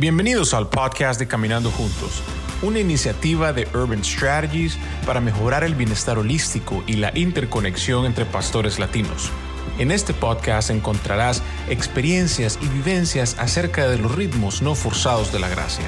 Bienvenidos 0.00 0.54
al 0.54 0.70
podcast 0.70 1.20
de 1.20 1.28
Caminando 1.28 1.70
Juntos, 1.70 2.22
una 2.62 2.78
iniciativa 2.78 3.52
de 3.52 3.68
Urban 3.74 4.02
Strategies 4.02 4.78
para 5.04 5.20
mejorar 5.20 5.62
el 5.62 5.74
bienestar 5.74 6.16
holístico 6.16 6.82
y 6.86 6.94
la 6.94 7.12
interconexión 7.14 8.06
entre 8.06 8.24
pastores 8.24 8.78
latinos. 8.78 9.30
En 9.78 9.90
este 9.90 10.14
podcast 10.14 10.70
encontrarás 10.70 11.42
experiencias 11.68 12.58
y 12.62 12.68
vivencias 12.68 13.38
acerca 13.38 13.90
de 13.90 13.98
los 13.98 14.14
ritmos 14.14 14.62
no 14.62 14.74
forzados 14.74 15.34
de 15.34 15.40
la 15.40 15.50
gracia. 15.50 15.84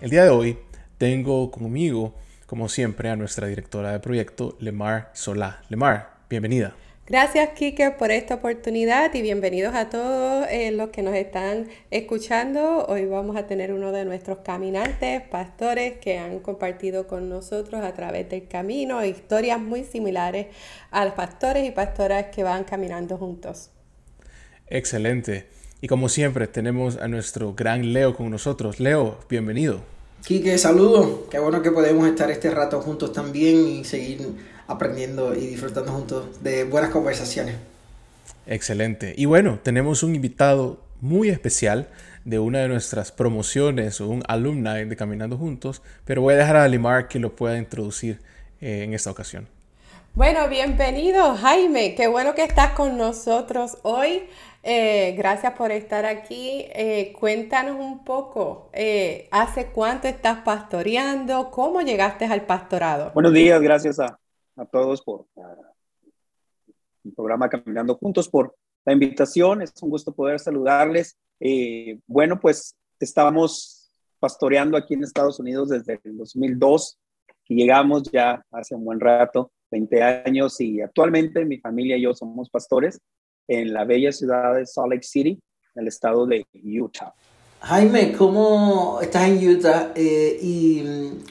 El 0.00 0.08
día 0.08 0.24
de 0.24 0.30
hoy 0.30 0.58
tengo 0.96 1.50
conmigo, 1.50 2.14
como 2.46 2.70
siempre, 2.70 3.10
a 3.10 3.16
nuestra 3.16 3.48
directora 3.48 3.92
de 3.92 4.00
proyecto, 4.00 4.56
Lemar 4.60 5.10
Solá. 5.12 5.60
Lemar, 5.68 6.16
bienvenida. 6.30 6.74
Gracias, 7.08 7.48
Kike, 7.54 7.92
por 7.92 8.10
esta 8.10 8.34
oportunidad 8.34 9.14
y 9.14 9.22
bienvenidos 9.22 9.74
a 9.74 9.88
todos 9.88 10.46
eh, 10.50 10.70
los 10.72 10.90
que 10.90 11.00
nos 11.00 11.14
están 11.14 11.66
escuchando. 11.90 12.84
Hoy 12.84 13.06
vamos 13.06 13.34
a 13.38 13.46
tener 13.46 13.72
uno 13.72 13.92
de 13.92 14.04
nuestros 14.04 14.40
caminantes, 14.44 15.22
pastores, 15.22 15.94
que 16.02 16.18
han 16.18 16.40
compartido 16.40 17.06
con 17.06 17.30
nosotros 17.30 17.82
a 17.82 17.94
través 17.94 18.28
del 18.28 18.46
camino 18.46 19.02
historias 19.02 19.58
muy 19.58 19.84
similares 19.84 20.48
a 20.90 21.06
los 21.06 21.14
pastores 21.14 21.66
y 21.66 21.70
pastoras 21.70 22.26
que 22.26 22.42
van 22.42 22.64
caminando 22.64 23.16
juntos. 23.16 23.70
Excelente. 24.66 25.46
Y 25.80 25.88
como 25.88 26.10
siempre, 26.10 26.46
tenemos 26.46 26.98
a 26.98 27.08
nuestro 27.08 27.54
gran 27.54 27.94
Leo 27.94 28.14
con 28.14 28.30
nosotros. 28.30 28.80
Leo, 28.80 29.16
bienvenido. 29.30 29.80
Quique, 30.26 30.58
saludos. 30.58 31.20
Qué 31.30 31.38
bueno 31.38 31.62
que 31.62 31.70
podemos 31.70 32.06
estar 32.06 32.30
este 32.30 32.50
rato 32.50 32.82
juntos 32.82 33.14
también 33.14 33.66
y 33.66 33.84
seguir 33.84 34.57
aprendiendo 34.68 35.34
y 35.34 35.46
disfrutando 35.46 35.92
juntos 35.92 36.42
de 36.42 36.64
buenas 36.64 36.90
conversaciones. 36.90 37.56
Excelente. 38.46 39.14
Y 39.16 39.24
bueno, 39.24 39.58
tenemos 39.62 40.02
un 40.02 40.14
invitado 40.14 40.78
muy 41.00 41.28
especial 41.28 41.88
de 42.24 42.38
una 42.38 42.60
de 42.60 42.68
nuestras 42.68 43.10
promociones 43.10 44.00
un 44.00 44.22
alumni 44.28 44.84
de 44.84 44.96
Caminando 44.96 45.36
Juntos, 45.36 45.82
pero 46.04 46.22
voy 46.22 46.34
a 46.34 46.36
dejar 46.36 46.56
a 46.56 46.68
Limar 46.68 47.08
que 47.08 47.18
lo 47.18 47.34
pueda 47.34 47.56
introducir 47.56 48.20
eh, 48.60 48.82
en 48.84 48.92
esta 48.92 49.10
ocasión. 49.10 49.48
Bueno, 50.14 50.48
bienvenido 50.48 51.36
Jaime, 51.36 51.94
qué 51.94 52.08
bueno 52.08 52.34
que 52.34 52.44
estás 52.44 52.72
con 52.72 52.98
nosotros 52.98 53.78
hoy. 53.82 54.24
Eh, 54.62 55.14
gracias 55.16 55.52
por 55.54 55.70
estar 55.70 56.04
aquí. 56.04 56.66
Eh, 56.74 57.14
cuéntanos 57.18 57.76
un 57.78 58.04
poco, 58.04 58.70
¿hace 59.30 59.66
cuánto 59.66 60.08
estás 60.08 60.38
pastoreando? 60.38 61.50
¿Cómo 61.50 61.80
llegaste 61.80 62.26
al 62.26 62.42
pastorado? 62.42 63.12
Buenos 63.14 63.32
días, 63.32 63.60
gracias 63.62 64.00
a, 64.00 64.18
a 64.58 64.66
todos 64.66 65.02
por 65.02 65.26
el 67.04 67.12
programa 67.14 67.48
Caminando 67.48 67.94
Juntos, 67.94 68.28
por 68.28 68.54
la 68.84 68.92
invitación. 68.92 69.62
Es 69.62 69.72
un 69.82 69.90
gusto 69.90 70.12
poder 70.12 70.40
saludarles. 70.40 71.16
Eh, 71.40 71.98
bueno, 72.06 72.38
pues 72.40 72.74
estamos 72.98 73.90
pastoreando 74.18 74.76
aquí 74.76 74.94
en 74.94 75.04
Estados 75.04 75.38
Unidos 75.38 75.68
desde 75.68 76.00
el 76.04 76.18
2002 76.18 76.98
y 77.48 77.54
llegamos 77.54 78.10
ya 78.10 78.44
hace 78.50 78.74
un 78.74 78.84
buen 78.84 79.00
rato, 79.00 79.52
20 79.70 80.02
años, 80.02 80.60
y 80.60 80.80
actualmente 80.80 81.44
mi 81.44 81.58
familia 81.58 81.96
y 81.96 82.02
yo 82.02 82.14
somos 82.14 82.50
pastores 82.50 83.00
en 83.46 83.72
la 83.72 83.84
bella 83.84 84.12
ciudad 84.12 84.54
de 84.56 84.66
Salt 84.66 84.92
Lake 84.92 85.06
City, 85.06 85.40
en 85.74 85.82
el 85.82 85.88
estado 85.88 86.26
de 86.26 86.44
Utah. 86.52 87.14
Jaime, 87.60 88.12
¿cómo 88.12 89.00
estás 89.00 89.28
en 89.28 89.48
Utah 89.48 89.92
eh, 89.94 90.38
y 90.42 90.84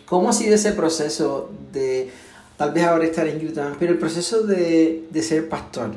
cómo 0.06 0.30
ha 0.30 0.34
sido 0.34 0.56
ese 0.56 0.74
proceso 0.74 1.52
de 1.72 2.10
tal 2.58 2.72
vez 2.72 2.84
ahora 2.84 3.06
estar 3.06 3.28
en 3.28 3.46
Utah, 3.46 3.76
pero 3.80 3.94
el 3.94 4.00
proceso 4.00 4.44
de, 4.44 5.06
de 5.10 5.22
ser 5.22 5.48
pastor, 5.48 5.92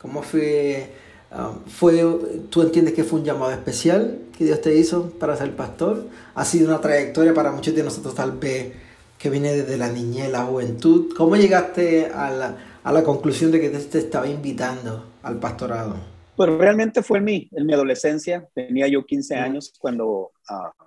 ¿cómo 0.00 0.22
fue, 0.22 0.90
um, 1.32 1.64
fue? 1.66 2.02
¿Tú 2.48 2.62
entiendes 2.62 2.94
que 2.94 3.04
fue 3.04 3.18
un 3.18 3.24
llamado 3.24 3.50
especial 3.50 4.20
que 4.36 4.44
Dios 4.44 4.60
te 4.60 4.74
hizo 4.76 5.10
para 5.10 5.36
ser 5.36 5.54
pastor? 5.56 6.06
Ha 6.34 6.44
sido 6.44 6.68
una 6.68 6.80
trayectoria 6.80 7.34
para 7.34 7.50
muchos 7.50 7.74
de 7.74 7.82
nosotros 7.82 8.14
tal 8.14 8.32
vez 8.32 8.72
que 9.18 9.28
viene 9.28 9.52
desde 9.52 9.76
la 9.76 9.90
niñez, 9.90 10.30
la 10.30 10.44
juventud. 10.44 11.12
¿Cómo 11.16 11.36
llegaste 11.36 12.06
a 12.06 12.30
la, 12.30 12.56
a 12.82 12.92
la 12.92 13.02
conclusión 13.02 13.50
de 13.50 13.60
que 13.60 13.70
te 13.70 13.98
estaba 13.98 14.28
invitando 14.28 15.04
al 15.22 15.38
pastorado? 15.38 15.96
Pues 16.36 16.50
realmente 16.50 17.02
fue 17.02 17.18
en 17.18 17.24
mi, 17.24 17.48
en 17.52 17.66
mi 17.66 17.72
adolescencia, 17.72 18.48
tenía 18.54 18.86
yo 18.88 19.04
15 19.04 19.36
años 19.36 19.72
cuando 19.78 20.32
uh, 20.50 20.84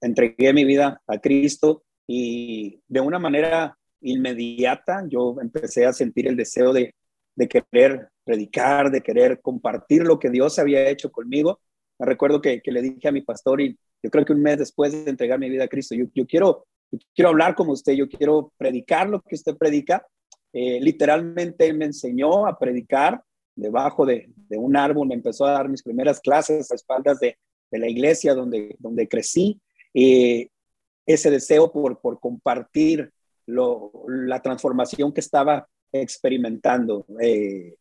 entregué 0.00 0.52
mi 0.52 0.64
vida 0.64 1.00
a 1.06 1.18
Cristo 1.18 1.84
y 2.06 2.80
de 2.88 3.00
una 3.00 3.18
manera 3.18 3.77
inmediata 4.00 5.04
yo 5.08 5.36
empecé 5.40 5.86
a 5.86 5.92
sentir 5.92 6.28
el 6.28 6.36
deseo 6.36 6.72
de, 6.72 6.94
de 7.34 7.48
querer 7.48 8.08
predicar, 8.24 8.90
de 8.90 9.00
querer 9.00 9.40
compartir 9.40 10.02
lo 10.02 10.18
que 10.18 10.30
Dios 10.30 10.58
había 10.58 10.88
hecho 10.88 11.10
conmigo. 11.10 11.60
Me 11.98 12.06
recuerdo 12.06 12.40
que, 12.40 12.60
que, 12.60 12.72
le 12.72 12.82
dije 12.82 13.08
a 13.08 13.12
mi 13.12 13.22
pastor 13.22 13.60
y 13.60 13.78
yo 14.02 14.10
creo 14.10 14.24
que 14.24 14.32
un 14.32 14.42
mes 14.42 14.58
después 14.58 14.92
de 14.92 15.10
entregar 15.10 15.38
mi 15.38 15.50
vida 15.50 15.64
a 15.64 15.68
Cristo, 15.68 15.94
yo, 15.94 16.06
yo 16.14 16.26
quiero, 16.26 16.66
quiero 17.14 17.30
hablar 17.30 17.54
como 17.54 17.72
usted, 17.72 17.94
yo 17.94 18.08
quiero 18.08 18.52
predicar 18.56 19.08
lo 19.08 19.20
que 19.20 19.34
usted 19.34 19.56
predica. 19.56 20.06
Eh, 20.52 20.78
literalmente 20.80 21.72
me 21.72 21.86
enseñó 21.86 22.46
a 22.46 22.58
predicar 22.58 23.22
debajo 23.54 24.06
de, 24.06 24.30
de, 24.48 24.56
un 24.56 24.76
árbol, 24.76 25.08
me 25.08 25.14
empezó 25.14 25.44
a 25.44 25.52
dar 25.52 25.68
mis 25.68 25.82
primeras 25.82 26.20
clases 26.20 26.70
a 26.70 26.74
espaldas 26.74 27.18
de, 27.18 27.36
de 27.70 27.78
la 27.78 27.88
iglesia 27.88 28.34
donde, 28.34 28.76
donde 28.78 29.08
crecí. 29.08 29.60
Eh, 29.94 30.48
ese 31.06 31.30
deseo 31.30 31.72
por, 31.72 32.00
por 32.00 32.20
compartir 32.20 33.10
la 33.48 34.40
transformación 34.42 35.12
que 35.12 35.20
estaba 35.20 35.66
experimentando. 35.92 37.06
Eh, 37.20 37.76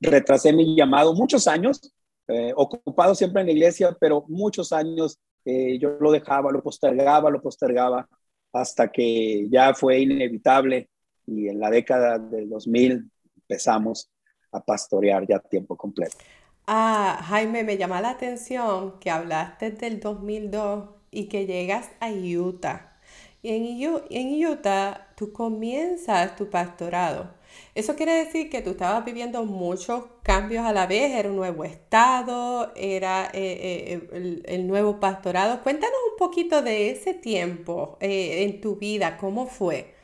retrasé 0.00 0.52
mi 0.52 0.76
llamado 0.76 1.14
muchos 1.14 1.46
años, 1.46 1.92
eh, 2.28 2.52
ocupado 2.56 3.14
siempre 3.14 3.40
en 3.40 3.46
la 3.46 3.52
iglesia, 3.52 3.96
pero 4.00 4.24
muchos 4.28 4.72
años 4.72 5.18
eh, 5.44 5.78
yo 5.78 5.96
lo 6.00 6.10
dejaba, 6.10 6.50
lo 6.50 6.62
postergaba, 6.62 7.30
lo 7.30 7.40
postergaba, 7.40 8.08
hasta 8.52 8.90
que 8.90 9.48
ya 9.48 9.74
fue 9.74 10.00
inevitable 10.00 10.88
y 11.26 11.48
en 11.48 11.60
la 11.60 11.70
década 11.70 12.18
del 12.18 12.48
2000 12.48 13.10
empezamos 13.36 14.10
a 14.52 14.60
pastorear 14.60 15.26
ya 15.26 15.36
a 15.36 15.40
tiempo 15.40 15.76
completo. 15.76 16.16
Ah, 16.66 17.20
Jaime, 17.28 17.62
me 17.62 17.76
llama 17.76 18.00
la 18.00 18.10
atención 18.10 18.98
que 18.98 19.10
hablaste 19.10 19.70
del 19.70 20.00
2002 20.00 20.88
y 21.12 21.28
que 21.28 21.46
llegas 21.46 21.90
a 22.00 22.10
Utah. 22.10 22.95
En, 23.48 24.44
Utah 24.44 25.12
tú 25.16 25.32
comienzas 25.32 26.34
tu 26.34 26.50
pastorado. 26.50 27.30
Eso 27.76 27.94
quiere 27.94 28.12
decir 28.24 28.50
que 28.50 28.60
tú 28.60 28.70
estabas 28.70 29.04
viviendo 29.04 29.44
muchos 29.44 30.04
cambios 30.22 30.64
a 30.64 30.72
la 30.72 30.88
vez, 30.88 31.12
era 31.12 31.30
un 31.30 31.36
nuevo 31.36 31.62
estado, 31.62 32.72
era 32.74 33.26
eh, 33.32 34.02
eh, 34.12 34.42
el, 34.46 34.66
nuevo 34.66 34.98
pastorado. 34.98 35.62
Cuéntanos 35.62 35.96
un 36.10 36.18
poquito 36.18 36.60
de 36.60 36.90
ese 36.90 37.14
tiempo 37.14 37.98
eh, 38.00 38.42
en 38.42 38.60
tu 38.60 38.76
vida, 38.76 39.16
¿cómo 39.16 39.46
fue? 39.46 39.94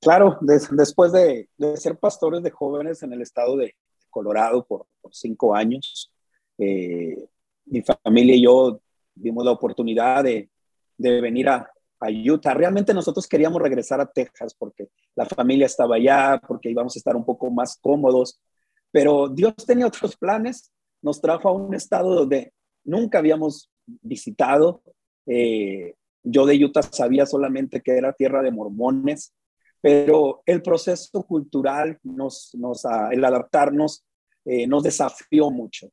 Claro, 0.00 0.38
después 0.40 1.10
de, 1.12 1.48
ser 1.76 1.98
pastores 1.98 2.44
de 2.44 2.50
jóvenes 2.50 3.02
en 3.02 3.12
el 3.12 3.22
estado 3.22 3.56
de 3.56 3.74
Colorado 4.08 4.64
por, 4.64 4.86
cinco 5.10 5.54
años, 5.54 6.12
mi 6.56 7.82
familia 7.82 8.36
y 8.36 8.44
yo 8.44 8.80
vimos 9.14 9.44
la 9.44 9.50
oportunidad 9.50 10.22
de 10.22 10.48
venir 10.98 11.48
a, 11.48 11.71
a 12.02 12.10
Utah. 12.10 12.54
Realmente 12.54 12.92
nosotros 12.92 13.26
queríamos 13.26 13.62
regresar 13.62 14.00
a 14.00 14.10
Texas 14.10 14.54
porque 14.54 14.88
la 15.14 15.26
familia 15.26 15.66
estaba 15.66 15.96
allá, 15.96 16.40
porque 16.46 16.70
íbamos 16.70 16.96
a 16.96 16.98
estar 16.98 17.16
un 17.16 17.24
poco 17.24 17.50
más 17.50 17.78
cómodos, 17.80 18.40
pero 18.90 19.28
Dios 19.28 19.54
tenía 19.66 19.86
otros 19.86 20.16
planes, 20.16 20.72
nos 21.00 21.20
trajo 21.20 21.48
a 21.48 21.52
un 21.52 21.74
estado 21.74 22.14
donde 22.14 22.52
nunca 22.84 23.18
habíamos 23.18 23.70
visitado. 23.86 24.82
Eh, 25.26 25.94
yo 26.22 26.46
de 26.46 26.64
Utah 26.64 26.82
sabía 26.82 27.26
solamente 27.26 27.80
que 27.80 27.96
era 27.96 28.12
tierra 28.12 28.42
de 28.42 28.50
mormones, 28.50 29.34
pero 29.80 30.42
el 30.46 30.62
proceso 30.62 31.24
cultural, 31.24 31.98
nos, 32.04 32.54
nos, 32.54 32.84
ah, 32.84 33.08
el 33.10 33.24
adaptarnos, 33.24 34.04
eh, 34.44 34.66
nos 34.66 34.82
desafió 34.82 35.50
mucho. 35.50 35.88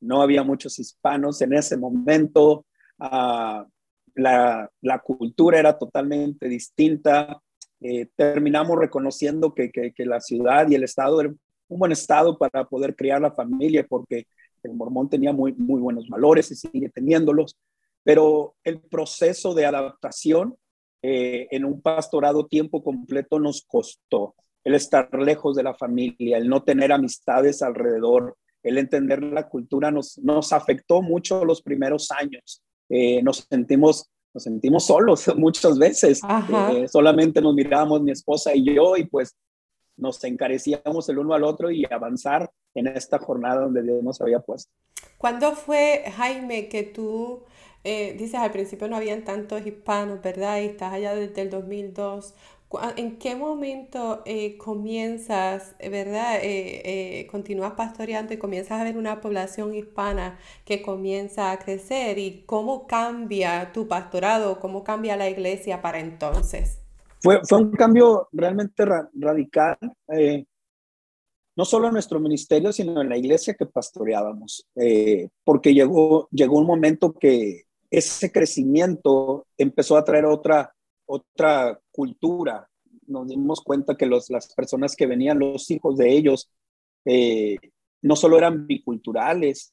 No 0.00 0.22
había 0.22 0.42
muchos 0.42 0.78
hispanos 0.78 1.40
en 1.42 1.52
ese 1.54 1.76
momento. 1.76 2.66
Uh, 2.98 3.64
la, 4.14 4.70
la 4.80 4.98
cultura 4.98 5.58
era 5.58 5.78
totalmente 5.78 6.48
distinta. 6.48 7.40
Eh, 7.80 8.08
terminamos 8.16 8.78
reconociendo 8.78 9.54
que, 9.54 9.70
que, 9.70 10.06
la 10.06 10.20
ciudad 10.20 10.68
y 10.68 10.74
el 10.74 10.84
estado 10.84 11.20
era 11.20 11.30
un 11.30 11.78
buen 11.78 11.92
estado 11.92 12.38
para 12.38 12.64
poder 12.64 12.94
criar 12.94 13.20
la 13.20 13.32
familia, 13.32 13.84
porque 13.88 14.26
el 14.62 14.74
mormón 14.74 15.08
tenía 15.08 15.32
muy, 15.32 15.52
muy 15.54 15.80
buenos 15.80 16.08
valores 16.08 16.50
y 16.50 16.54
sigue 16.54 16.88
teniéndolos, 16.90 17.56
pero 18.04 18.54
el 18.62 18.80
proceso 18.80 19.54
de 19.54 19.66
adaptación 19.66 20.56
eh, 21.02 21.48
en 21.50 21.64
un 21.64 21.80
pastorado 21.80 22.46
tiempo 22.46 22.82
completo 22.84 23.40
nos 23.40 23.62
costó. 23.66 24.34
El 24.62 24.74
estar 24.74 25.08
lejos 25.20 25.56
de 25.56 25.64
la 25.64 25.74
familia, 25.74 26.38
el 26.38 26.48
no 26.48 26.62
tener 26.62 26.92
amistades 26.92 27.62
alrededor, 27.62 28.36
el 28.62 28.78
entender 28.78 29.22
la 29.24 29.48
cultura 29.48 29.90
nos, 29.90 30.18
nos 30.18 30.52
afectó 30.52 31.02
mucho 31.02 31.44
los 31.44 31.62
primeros 31.62 32.12
años. 32.12 32.62
Eh, 32.94 33.22
nos 33.22 33.46
sentimos 33.48 34.10
nos 34.34 34.44
sentimos 34.44 34.86
solos 34.86 35.30
muchas 35.36 35.78
veces. 35.78 36.20
Eh, 36.72 36.88
solamente 36.88 37.40
nos 37.40 37.54
mirábamos 37.54 38.02
mi 38.02 38.12
esposa 38.12 38.54
y 38.54 38.74
yo 38.74 38.96
y 38.96 39.04
pues 39.04 39.36
nos 39.96 40.22
encarecíamos 40.24 41.08
el 41.08 41.18
uno 41.18 41.34
al 41.34 41.44
otro 41.44 41.70
y 41.70 41.84
avanzar 41.90 42.50
en 42.74 42.86
esta 42.86 43.18
jornada 43.18 43.62
donde 43.62 43.82
Dios 43.82 44.02
nos 44.02 44.20
había 44.20 44.40
puesto. 44.40 44.70
¿Cuándo 45.18 45.52
fue, 45.52 46.04
Jaime, 46.16 46.68
que 46.68 46.82
tú 46.82 47.42
eh, 47.84 48.14
dices 48.18 48.36
al 48.36 48.52
principio 48.52 48.88
no 48.88 48.96
habían 48.96 49.24
tantos 49.24 49.66
hispanos, 49.66 50.22
¿verdad? 50.22 50.60
Y 50.60 50.66
estás 50.66 50.92
allá 50.92 51.14
desde 51.14 51.42
el 51.42 51.50
2002. 51.50 52.34
¿En 52.96 53.18
qué 53.18 53.36
momento 53.36 54.22
eh, 54.24 54.56
comienzas, 54.58 55.74
eh, 55.78 55.88
verdad? 55.88 56.40
continúas 57.30 57.72
pastoreando 57.72 58.34
y 58.34 58.38
comienzas 58.38 58.80
a 58.80 58.84
ver 58.84 58.96
una 58.96 59.20
población 59.20 59.74
hispana 59.74 60.38
que 60.64 60.82
comienza 60.82 61.52
a 61.52 61.58
crecer 61.58 62.18
y 62.18 62.44
cómo 62.46 62.86
cambia 62.86 63.72
tu 63.72 63.88
pastorado, 63.88 64.60
cómo 64.60 64.84
cambia 64.84 65.16
la 65.16 65.28
iglesia 65.28 65.82
para 65.82 66.00
entonces. 66.00 66.80
Fue, 67.20 67.40
fue 67.44 67.58
un 67.58 67.72
cambio 67.72 68.28
realmente 68.32 68.84
radical 69.14 69.78
no 71.56 71.64
solo 71.64 71.88
en 71.88 71.92
nuestro 71.92 72.18
ministerio, 72.18 72.72
sino 72.72 73.00
en 73.00 73.08
la 73.08 73.16
iglesia 73.16 73.54
que 73.54 73.66
pastoreábamos, 73.66 74.66
eh, 74.76 75.28
porque 75.44 75.74
llegó, 75.74 76.28
llegó 76.30 76.58
un 76.58 76.66
momento 76.66 77.12
que 77.12 77.64
ese 77.90 78.32
crecimiento 78.32 79.46
empezó 79.58 79.96
a 79.96 80.04
traer 80.04 80.24
otra, 80.24 80.74
otra 81.04 81.78
cultura. 81.92 82.68
Nos 83.06 83.28
dimos 83.28 83.60
cuenta 83.60 83.96
que 83.96 84.06
los, 84.06 84.30
las 84.30 84.52
personas 84.54 84.96
que 84.96 85.06
venían, 85.06 85.38
los 85.38 85.70
hijos 85.70 85.96
de 85.96 86.12
ellos, 86.12 86.50
eh, 87.04 87.56
no 88.00 88.16
solo 88.16 88.38
eran 88.38 88.66
biculturales, 88.66 89.72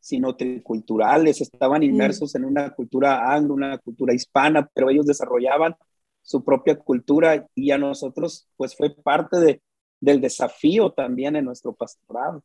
sino 0.00 0.34
triculturales, 0.36 1.40
estaban 1.40 1.80
mm. 1.80 1.84
inmersos 1.84 2.34
en 2.34 2.44
una 2.44 2.70
cultura 2.70 3.32
anglo, 3.32 3.54
una 3.54 3.78
cultura 3.78 4.14
hispana, 4.14 4.68
pero 4.74 4.90
ellos 4.90 5.06
desarrollaban 5.06 5.74
su 6.22 6.44
propia 6.44 6.78
cultura 6.78 7.46
y 7.54 7.70
a 7.70 7.78
nosotros 7.78 8.46
pues 8.56 8.76
fue 8.76 8.90
parte 8.90 9.38
de, 9.38 9.62
del 10.00 10.20
desafío 10.20 10.90
también 10.90 11.36
en 11.36 11.44
nuestro 11.44 11.72
pastorado. 11.72 12.42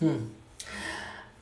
Hmm. 0.00 0.30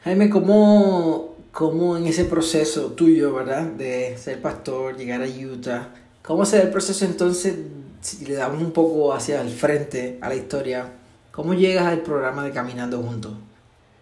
Jaime, 0.02 0.28
¿cómo, 0.28 1.36
¿cómo, 1.50 1.96
en 1.96 2.06
ese 2.06 2.24
proceso 2.26 2.92
tuyo, 2.92 3.32
verdad, 3.32 3.64
de 3.64 4.16
ser 4.18 4.40
pastor, 4.42 4.96
llegar 4.96 5.22
a 5.22 5.26
Utah, 5.26 5.94
cómo 6.24 6.44
se 6.44 6.56
da 6.56 6.62
el 6.64 6.70
proceso 6.70 7.04
entonces, 7.04 7.54
si 8.00 8.24
le 8.24 8.34
damos 8.34 8.62
un 8.62 8.72
poco 8.72 9.12
hacia 9.12 9.40
el 9.40 9.50
frente 9.50 10.18
a 10.20 10.28
la 10.28 10.34
historia, 10.34 10.92
cómo 11.30 11.54
llegas 11.54 11.86
al 11.86 12.02
programa 12.02 12.44
de 12.44 12.50
Caminando 12.50 13.02
Juntos? 13.02 13.34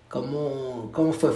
¿Cómo, 0.08 0.90
cómo 0.92 1.12
fue? 1.12 1.30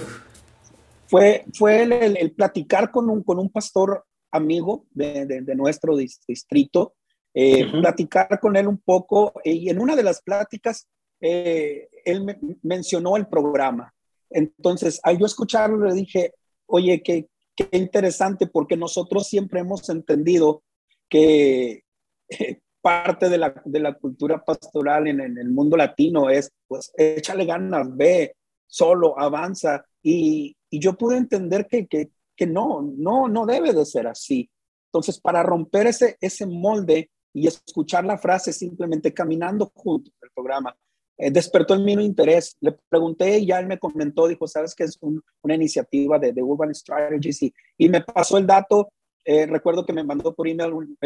Fue, 1.09 1.45
fue 1.55 1.83
el, 1.83 2.33
platicar 2.33 2.91
con 2.91 3.09
un, 3.09 3.23
con 3.23 3.39
un 3.39 3.49
pastor 3.49 4.05
amigo 4.31 4.85
de, 4.91 5.25
de 5.27 5.55
nuestro 5.55 5.97
distrito, 5.97 6.95
eh, 7.35 7.71
platicar 7.71 8.41
con 8.41 8.57
él 8.57 8.67
un 8.67 8.79
poco 8.79 9.35
y 9.45 9.69
en 9.69 9.81
una 9.81 9.95
de 9.95 10.03
las 10.03 10.23
pláticas 10.23 10.89
eh, 11.21 11.89
él 12.05 12.25
me 12.25 12.39
mencionó 12.63 13.17
el 13.17 13.27
programa. 13.27 13.93
Entonces, 14.31 15.01
al 15.03 15.19
yo 15.19 15.27
escucharlo 15.27 15.87
le 15.87 15.95
dije, 15.95 16.35
oye, 16.67 17.03
qué, 17.03 17.29
qué 17.55 17.69
interesante 17.73 18.47
porque 18.47 18.77
nosotros 18.77 19.29
siempre 19.29 19.61
hemos 19.61 19.89
entendido 19.89 20.63
que 21.09 21.83
eh, 22.29 22.61
parte 22.81 23.29
de 23.29 23.39
la, 23.39 23.63
de 23.65 23.81
la, 23.81 23.95
cultura 23.95 24.45
pastoral 24.45 25.09
en, 25.09 25.21
en, 25.21 25.39
el 25.39 25.51
mundo 25.51 25.77
latino 25.77 26.31
es, 26.31 26.51
pues, 26.69 26.93
échale 26.97 27.45
ganas, 27.45 27.95
ve, 27.97 28.37
solo, 28.67 29.19
avanza. 29.19 29.85
Y, 30.03 30.57
y 30.71 30.79
yo 30.79 30.95
pude 30.95 31.17
entender 31.17 31.67
que, 31.67 31.87
que, 31.87 32.11
que, 32.37 32.47
no, 32.47 32.83
no, 32.97 33.29
no 33.29 33.47
debe 33.47 33.73
de 33.73 33.85
ser 33.85 34.07
así. 34.07 34.49
Entonces, 34.89 35.21
para 35.21 35.43
romper 35.43 35.89
ese, 35.89 36.17
ese 36.21 36.47
molde, 36.47 37.11
y 37.37 37.47
escuchar 37.47 38.03
la 38.07 38.17
frase 38.17 38.51
simplemente 38.51 39.13
caminando 39.13 39.71
juntos 39.75 40.11
el 40.23 40.31
programa 40.35 40.75
eh, 41.19 41.31
despertó 41.31 41.75
en 41.75 41.85
mí 41.85 41.95
un 41.95 42.01
interés. 42.01 42.57
Le 42.61 42.73
pregunté 42.89 43.39
y 43.39 43.47
ya 43.47 43.59
él 43.59 43.67
me 43.67 43.79
comentó, 43.79 44.27
dijo, 44.27 44.47
sabes 44.47 44.75
que 44.75 44.85
es 44.85 44.99
una 45.43 45.55
iniciativa 45.55 46.19
de, 46.19 46.33
de, 46.33 46.43
Urban 46.43 46.75
Strategies 46.75 47.43
y, 47.43 47.55
y, 47.77 47.89
me 47.89 48.01
pasó 48.03 48.39
el 48.39 48.47
dato. 48.47 48.91
Eh, 49.29 49.45
recuerdo 49.47 49.85
que 49.85 49.93
me 49.93 50.05
mandó 50.05 50.33
por 50.35 50.47
email 50.47 50.97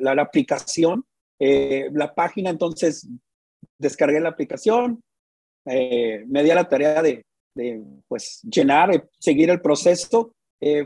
la, 0.00 0.14
la, 0.14 0.22
aplicación, 0.22 1.04
eh, 1.40 1.90
la 1.92 2.14
página, 2.14 2.50
entonces 2.50 3.08
descargué 3.78 4.20
la 4.20 4.28
aplicación, 4.28 5.02
me 5.64 6.42
di 6.42 6.50
a 6.50 6.54
la 6.54 6.68
tarea 6.68 7.02
de, 7.02 7.26
de 7.54 7.82
pues 8.06 8.40
llenar, 8.42 9.08
seguir 9.18 9.50
el 9.50 9.60
proceso. 9.60 10.32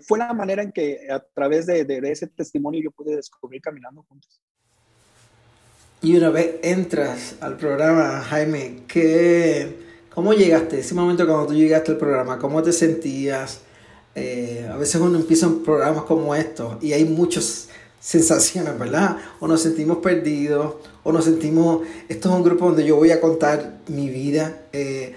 fue 0.06 0.18
la 0.18 0.32
manera 0.32 0.62
en 0.62 0.72
que 0.72 1.06
a 1.10 1.20
través 1.20 1.66
de, 1.66 1.84
de, 1.84 2.10
ese 2.10 2.26
testimonio 2.26 2.82
yo 2.82 2.90
pude 2.90 3.14
descubrir 3.14 3.60
Caminando 3.60 4.02
Juntos. 4.08 4.40
Y 6.02 6.16
una 6.16 6.30
vez 6.30 6.56
entras 6.64 7.36
al 7.40 7.56
programa, 7.56 8.22
Jaime, 8.22 8.78
¿qué, 8.88 9.76
¿cómo 10.12 10.32
llegaste? 10.32 10.80
Ese 10.80 10.96
momento 10.96 11.24
cuando 11.24 11.46
tú 11.46 11.54
llegaste 11.54 11.92
al 11.92 11.98
programa, 11.98 12.40
¿cómo 12.40 12.60
te 12.60 12.72
sentías? 12.72 13.62
Eh, 14.14 14.68
a 14.70 14.76
veces 14.76 15.00
uno 15.00 15.18
empieza 15.18 15.46
en 15.46 15.62
programas 15.62 16.04
como 16.04 16.34
estos 16.34 16.82
y 16.82 16.92
hay 16.92 17.04
muchas 17.04 17.68
sensaciones, 18.00 18.78
¿verdad? 18.78 19.16
O 19.40 19.48
nos 19.48 19.62
sentimos 19.62 19.98
perdidos, 19.98 20.74
o 21.02 21.12
nos 21.12 21.24
sentimos, 21.24 21.86
esto 22.08 22.28
es 22.28 22.34
un 22.34 22.42
grupo 22.42 22.66
donde 22.66 22.84
yo 22.84 22.96
voy 22.96 23.10
a 23.10 23.20
contar 23.20 23.78
mi 23.88 24.08
vida. 24.08 24.62
Eh, 24.72 25.14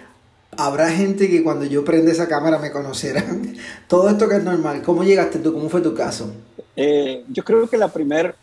habrá 0.51 0.89
gente 0.91 1.29
que 1.29 1.43
cuando 1.43 1.65
yo 1.65 1.83
prende 1.83 2.11
esa 2.11 2.27
cámara 2.27 2.59
me 2.59 2.71
conocerá. 2.71 3.25
Todo 3.87 4.09
esto 4.09 4.29
que 4.29 4.35
es 4.35 4.43
normal. 4.43 4.81
¿Cómo 4.81 5.03
llegaste 5.03 5.39
tú? 5.39 5.53
¿Cómo 5.53 5.69
fue 5.69 5.81
tu 5.81 5.93
caso? 5.93 6.31
Eh, 6.75 7.23
yo 7.29 7.43
creo 7.43 7.67
que 7.69 7.77
la 7.77 7.87
primera 7.87 8.35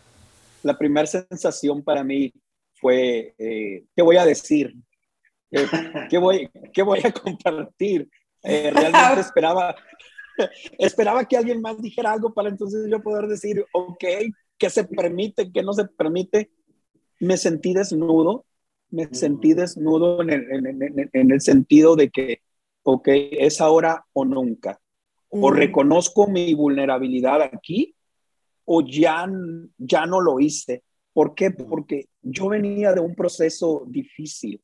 la 0.63 0.77
primera 0.77 1.05
sensación 1.05 1.83
para 1.83 2.03
mí 2.03 2.33
fue, 2.73 3.35
eh, 3.37 3.83
¿qué 3.95 4.01
voy 4.01 4.17
a 4.17 4.25
decir? 4.25 4.73
Eh, 5.51 5.67
¿qué, 6.09 6.17
voy, 6.17 6.49
¿Qué 6.73 6.81
voy 6.81 7.01
a 7.03 7.11
compartir? 7.11 8.09
Eh, 8.41 8.71
realmente 8.73 9.19
esperaba, 9.21 9.75
esperaba 10.77 11.25
que 11.25 11.37
alguien 11.37 11.61
más 11.61 11.81
dijera 11.81 12.11
algo 12.11 12.33
para 12.33 12.49
entonces 12.49 12.89
yo 12.89 13.01
poder 13.01 13.27
decir, 13.27 13.65
ok, 13.73 14.03
¿qué 14.57 14.69
se 14.69 14.83
permite, 14.83 15.51
qué 15.51 15.63
no 15.63 15.73
se 15.73 15.85
permite? 15.85 16.51
Me 17.19 17.37
sentí 17.37 17.73
desnudo, 17.73 18.45
me 18.89 19.07
sentí 19.13 19.53
desnudo 19.53 20.21
en 20.21 20.29
el, 20.29 20.65
en, 20.67 21.09
en 21.11 21.31
el 21.31 21.41
sentido 21.41 21.95
de 21.95 22.09
que, 22.09 22.41
ok, 22.83 23.07
es 23.07 23.61
ahora 23.61 24.05
o 24.13 24.25
nunca. 24.25 24.79
O 25.29 25.49
reconozco 25.49 26.27
mi 26.27 26.53
vulnerabilidad 26.53 27.41
aquí 27.41 27.95
o 28.65 28.81
ya, 28.81 29.27
ya 29.77 30.05
no 30.05 30.21
lo 30.21 30.39
hice. 30.39 30.83
¿Por 31.13 31.35
qué? 31.35 31.51
Porque 31.51 32.07
yo 32.21 32.49
venía 32.49 32.93
de 32.93 33.01
un 33.01 33.15
proceso 33.15 33.83
difícil. 33.87 34.61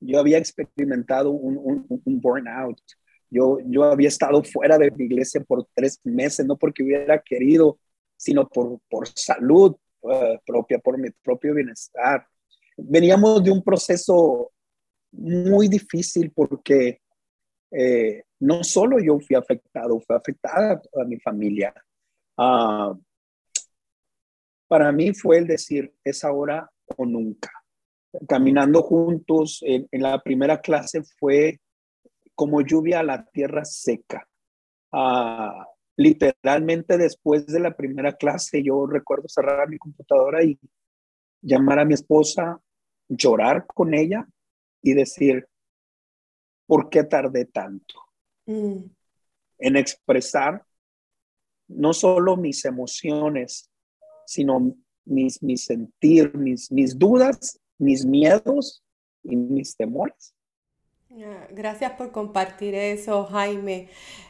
Yo 0.00 0.18
había 0.18 0.38
experimentado 0.38 1.30
un, 1.30 1.86
un, 1.88 2.20
burnout. 2.20 2.80
Yo, 3.30 3.58
yo 3.64 3.84
había 3.84 4.08
estado 4.08 4.42
fuera 4.42 4.76
de 4.76 4.90
la 4.90 5.02
iglesia 5.02 5.40
por 5.42 5.66
tres 5.74 6.00
meses, 6.04 6.44
no 6.44 6.56
porque 6.56 6.82
hubiera 6.82 7.20
querido, 7.22 7.78
sino 8.16 8.48
por, 8.48 8.80
por 8.88 9.08
salud 9.08 9.76
eh, 10.02 10.38
propia, 10.44 10.78
por 10.78 10.98
mi 10.98 11.10
propio 11.22 11.54
bienestar. 11.54 12.26
Veníamos 12.76 13.42
de 13.44 13.50
un 13.50 13.62
proceso 13.62 14.50
muy 15.12 15.68
difícil 15.68 16.32
porque 16.32 17.00
eh, 17.70 18.24
no 18.40 18.64
solo 18.64 18.98
yo 18.98 19.18
fui 19.20 19.36
afectado, 19.36 20.00
fue 20.00 20.16
afectada 20.16 20.80
toda 20.80 21.04
mi 21.04 21.18
familia. 21.20 21.72
Uh, 22.36 22.98
para 24.66 24.92
mí 24.92 25.12
fue 25.12 25.38
el 25.38 25.46
decir, 25.46 25.92
es 26.04 26.24
ahora 26.24 26.70
o 26.96 27.04
nunca. 27.04 27.50
Caminando 28.28 28.82
juntos 28.82 29.60
en, 29.62 29.86
la 29.92 30.20
primera 30.22 30.60
clase 30.60 31.02
fue 31.18 31.60
como 32.40 32.62
lluvia 32.62 33.00
a 33.00 33.02
la 33.02 33.22
tierra 33.22 33.66
seca. 33.66 34.26
Ah, 34.90 35.66
literalmente 35.94 36.96
después 36.96 37.44
de 37.44 37.60
la 37.60 37.76
primera 37.76 38.14
clase 38.14 38.62
yo 38.62 38.86
recuerdo 38.86 39.28
cerrar 39.28 39.68
mi 39.68 39.76
computadora 39.76 40.42
y 40.42 40.58
llamar 41.42 41.80
a 41.80 41.84
mi 41.84 41.92
esposa, 41.92 42.58
llorar 43.10 43.66
con 43.66 43.92
ella 43.92 44.26
y 44.80 44.94
decir, 44.94 45.46
¿por 46.66 46.88
qué 46.88 47.04
tardé 47.04 47.44
tanto? 47.44 47.94
Mm. 48.46 48.84
En 49.58 49.76
expresar 49.76 50.64
no 51.68 51.92
solo 51.92 52.38
mis 52.38 52.64
emociones, 52.64 53.70
sino 54.24 54.74
mis, 55.04 55.42
mis 55.42 55.62
sentir, 55.62 56.34
mis, 56.38 56.72
mis 56.72 56.98
dudas, 56.98 57.60
mis 57.76 58.06
miedos 58.06 58.82
y 59.24 59.36
mis 59.36 59.76
temores. 59.76 60.34
Ah, 61.12 61.46
gracias 61.50 61.92
por 61.92 62.12
compartir 62.12 62.74
eso, 62.74 63.24
Jaime. 63.26 63.88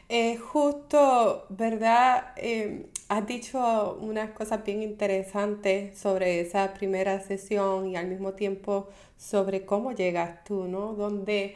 Eh, 0.09 0.37
justo, 0.37 1.45
¿verdad? 1.49 2.33
Eh, 2.37 2.89
has 3.07 3.25
dicho 3.27 3.97
unas 4.01 4.31
cosas 4.31 4.63
bien 4.63 4.81
interesantes 4.81 5.97
sobre 5.97 6.41
esa 6.41 6.73
primera 6.73 7.19
sesión 7.21 7.87
y 7.87 7.95
al 7.95 8.07
mismo 8.07 8.33
tiempo 8.33 8.89
sobre 9.17 9.65
cómo 9.65 9.91
llegas 9.93 10.43
tú, 10.43 10.65
¿no? 10.65 10.93
Donde 10.93 11.55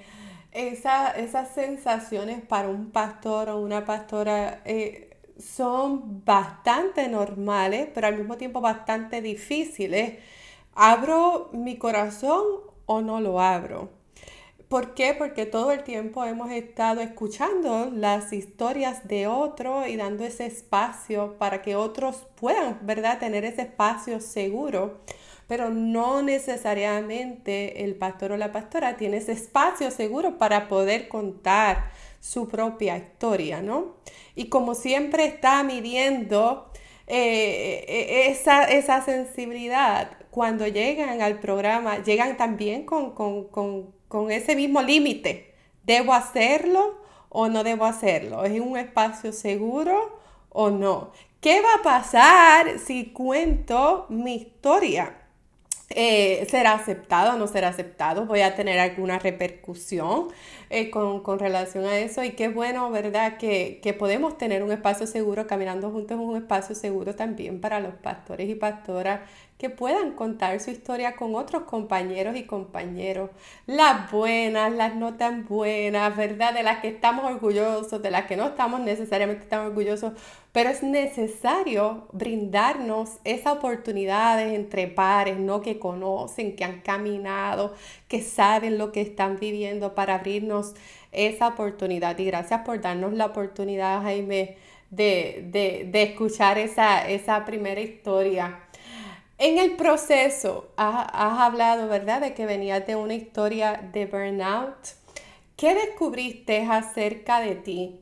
esa, 0.51 1.11
esas 1.11 1.53
sensaciones 1.53 2.41
para 2.43 2.69
un 2.69 2.91
pastor 2.91 3.49
o 3.49 3.59
una 3.59 3.83
pastora 3.85 4.61
eh, 4.65 5.17
son 5.39 6.23
bastante 6.23 7.07
normales, 7.09 7.89
pero 7.93 8.07
al 8.07 8.17
mismo 8.17 8.37
tiempo 8.37 8.61
bastante 8.61 9.21
difíciles. 9.21 10.19
¿Abro 10.75 11.49
mi 11.53 11.77
corazón 11.77 12.43
o 12.85 13.01
no 13.01 13.19
lo 13.21 13.41
abro? 13.41 13.89
¿Por 14.69 14.95
qué? 14.95 15.13
Porque 15.13 15.45
todo 15.45 15.71
el 15.71 15.83
tiempo 15.83 16.25
hemos 16.25 16.51
estado 16.51 17.01
escuchando 17.01 17.91
las 17.93 18.33
historias 18.33 19.07
de 19.07 19.27
otros 19.27 19.87
y 19.87 19.95
dando 19.95 20.23
ese 20.23 20.47
espacio 20.47 21.37
para 21.37 21.61
que 21.61 21.75
otros 21.75 22.25
puedan, 22.35 22.79
¿verdad?, 22.81 23.19
tener 23.19 23.45
ese 23.45 23.63
espacio 23.63 24.19
seguro. 24.19 25.01
Pero 25.47 25.69
no 25.69 26.23
necesariamente 26.23 27.83
el 27.83 27.95
pastor 27.95 28.31
o 28.31 28.37
la 28.37 28.51
pastora 28.51 28.97
tiene 28.97 29.17
ese 29.17 29.33
espacio 29.33 29.91
seguro 29.91 30.39
para 30.39 30.67
poder 30.67 31.07
contar 31.07 31.91
su 32.19 32.47
propia 32.47 32.97
historia, 32.97 33.61
¿no? 33.61 33.97
Y 34.33 34.49
como 34.49 34.73
siempre 34.73 35.25
está 35.25 35.61
midiendo 35.61 36.71
eh, 37.05 37.85
eh, 37.87 38.29
esa, 38.31 38.63
esa 38.63 39.03
sensibilidad, 39.03 40.17
cuando 40.31 40.65
llegan 40.65 41.21
al 41.21 41.39
programa, 41.39 42.03
llegan 42.03 42.35
también 42.35 42.83
con, 42.83 43.11
con 43.13 43.93
ese 44.31 44.55
mismo 44.55 44.81
límite. 44.81 45.53
¿Debo 45.83 46.13
hacerlo 46.13 47.01
o 47.29 47.47
no 47.47 47.63
debo 47.63 47.85
hacerlo? 47.85 48.43
¿Es 48.45 48.59
un 48.59 48.77
espacio 48.77 49.31
seguro 49.31 50.19
o 50.49 50.69
no? 50.69 51.11
¿Qué 51.41 51.61
va 51.61 51.75
a 51.79 51.83
pasar 51.83 52.79
si 52.79 53.11
cuento 53.11 54.07
mi 54.09 54.35
historia? 54.35 55.15
Eh, 55.89 56.47
¿Será 56.49 56.73
aceptado 56.73 57.35
o 57.35 57.37
no 57.37 57.45
será 57.47 57.67
aceptado? 57.67 58.25
¿Voy 58.25 58.41
a 58.41 58.55
tener 58.55 58.79
alguna 58.79 59.19
repercusión 59.19 60.29
eh, 60.71 60.89
con, 60.89 61.39
relación 61.39 61.85
a 61.85 61.99
eso? 61.99 62.23
Y 62.23 62.31
qué 62.31 62.47
bueno, 62.47 62.89
¿verdad? 62.89 63.37
Que, 63.37 63.79
que, 63.83 63.93
podemos 63.93 64.37
tener 64.37 64.63
un 64.63 64.71
espacio 64.71 65.05
seguro, 65.05 65.45
caminando 65.45 65.91
juntos 65.91 66.17
un 66.19 66.37
espacio 66.37 66.73
seguro 66.73 67.15
también 67.15 67.61
para 67.61 67.79
los 67.79 67.93
pastores 67.93 68.49
y 68.49 68.55
pastoras 68.55 69.21
que 69.57 69.69
puedan 69.69 70.11
contar 70.13 70.59
su 70.59 70.71
historia 70.71 71.15
con 71.15 71.35
otros 71.35 71.63
compañeros 71.63 72.35
y 72.35 72.43
compañeros, 72.43 73.29
las 73.65 74.11
buenas, 74.11 74.71
las 74.73 74.95
no 74.95 75.15
tan 75.15 75.45
buenas, 75.45 76.15
¿verdad? 76.17 76.53
De 76.53 76.63
las 76.63 76.79
que 76.79 76.89
estamos 76.89 77.25
orgullosos, 77.25 78.01
de 78.01 78.11
las 78.11 78.25
que 78.25 78.35
no 78.35 78.47
estamos 78.47 78.81
necesariamente 78.81 79.45
tan 79.45 79.67
orgullosos, 79.67 80.13
pero 80.51 80.69
es 80.69 80.83
necesario 80.83 82.07
brindarnos 82.13 83.19
esas 83.23 83.53
oportunidades 83.53 84.53
entre 84.53 84.87
pares, 84.87 85.37
¿no? 85.37 85.61
Que 85.61 85.79
conocen, 85.79 86.55
que 86.55 86.63
han 86.63 86.81
caminado, 86.81 87.73
que 88.07 88.21
saben 88.21 88.77
lo 88.77 88.91
que 88.91 89.01
están 89.01 89.37
viviendo 89.39 89.95
para 89.95 90.15
abrirnos 90.15 90.73
esa 91.11 91.47
oportunidad. 91.49 92.17
Y 92.19 92.25
gracias 92.25 92.61
por 92.65 92.81
darnos 92.81 93.13
la 93.13 93.27
oportunidad, 93.27 94.01
Jaime, 94.03 94.57
de, 94.89 95.45
de, 95.51 95.89
de 95.91 96.03
escuchar 96.03 96.57
esa, 96.57 97.07
esa 97.09 97.43
primera 97.45 97.81
historia. 97.81 98.59
En 99.37 99.57
el 99.57 99.75
proceso, 99.75 100.71
has, 100.77 101.09
hablado, 101.13 101.89
¿verdad?, 101.89 102.21
de 102.21 102.33
que 102.33 102.45
venías 102.45 102.87
de 102.87 102.95
una 102.95 103.15
historia 103.15 103.89
de 103.91 104.05
burnout. 104.05 104.75
¿Qué 105.57 105.75
descubriste 105.75 106.61
acerca 106.61 107.41
de 107.41 107.55
ti? 107.55 107.99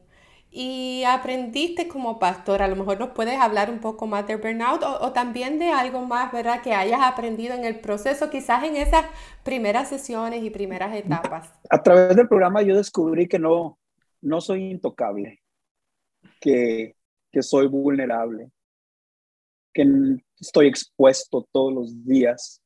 Y 0.52 1.04
aprendiste 1.08 1.88
como 1.88 2.20
pastor, 2.20 2.62
a 2.62 2.68
lo 2.68 2.76
mejor 2.76 3.00
nos 3.00 3.10
puedes 3.10 3.40
hablar 3.40 3.72
un 3.72 3.80
poco 3.80 4.06
más 4.06 4.28
de 4.28 4.36
burnout 4.36 4.84
o, 4.84 5.12
también 5.12 5.58
de 5.58 5.72
algo 5.72 6.06
más, 6.06 6.32
¿verdad? 6.32 6.62
Que 6.62 6.76
hayas 6.76 7.02
aprendido 7.02 7.56
en 7.56 7.66
el 7.66 7.80
proceso, 7.80 8.30
quizás 8.30 8.64
en 8.64 8.76
esas 8.76 9.06
primeras 9.44 9.90
sesiones 9.90 10.44
y 10.44 10.52
primeras 10.52 10.96
etapas. 10.96 11.52
A 11.72 11.82
través 11.82 12.16
del 12.16 12.28
programa 12.28 12.62
yo 12.62 12.78
descubrí 12.78 13.28
que 13.28 13.40
no, 13.40 13.80
no 14.22 14.40
soy 14.40 14.70
intocable, 14.70 15.42
que, 16.40 16.96
que 17.32 17.42
soy 17.42 17.66
vulnerable, 17.66 18.52
que 19.74 19.86
estoy 20.40 20.68
expuesto 20.68 21.48
todos 21.52 21.74
los 21.74 22.06
días, 22.06 22.62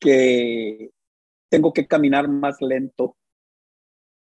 que 0.00 0.90
tengo 1.50 1.72
que 1.72 1.86
caminar 1.86 2.28
más 2.28 2.60
lento, 2.60 3.16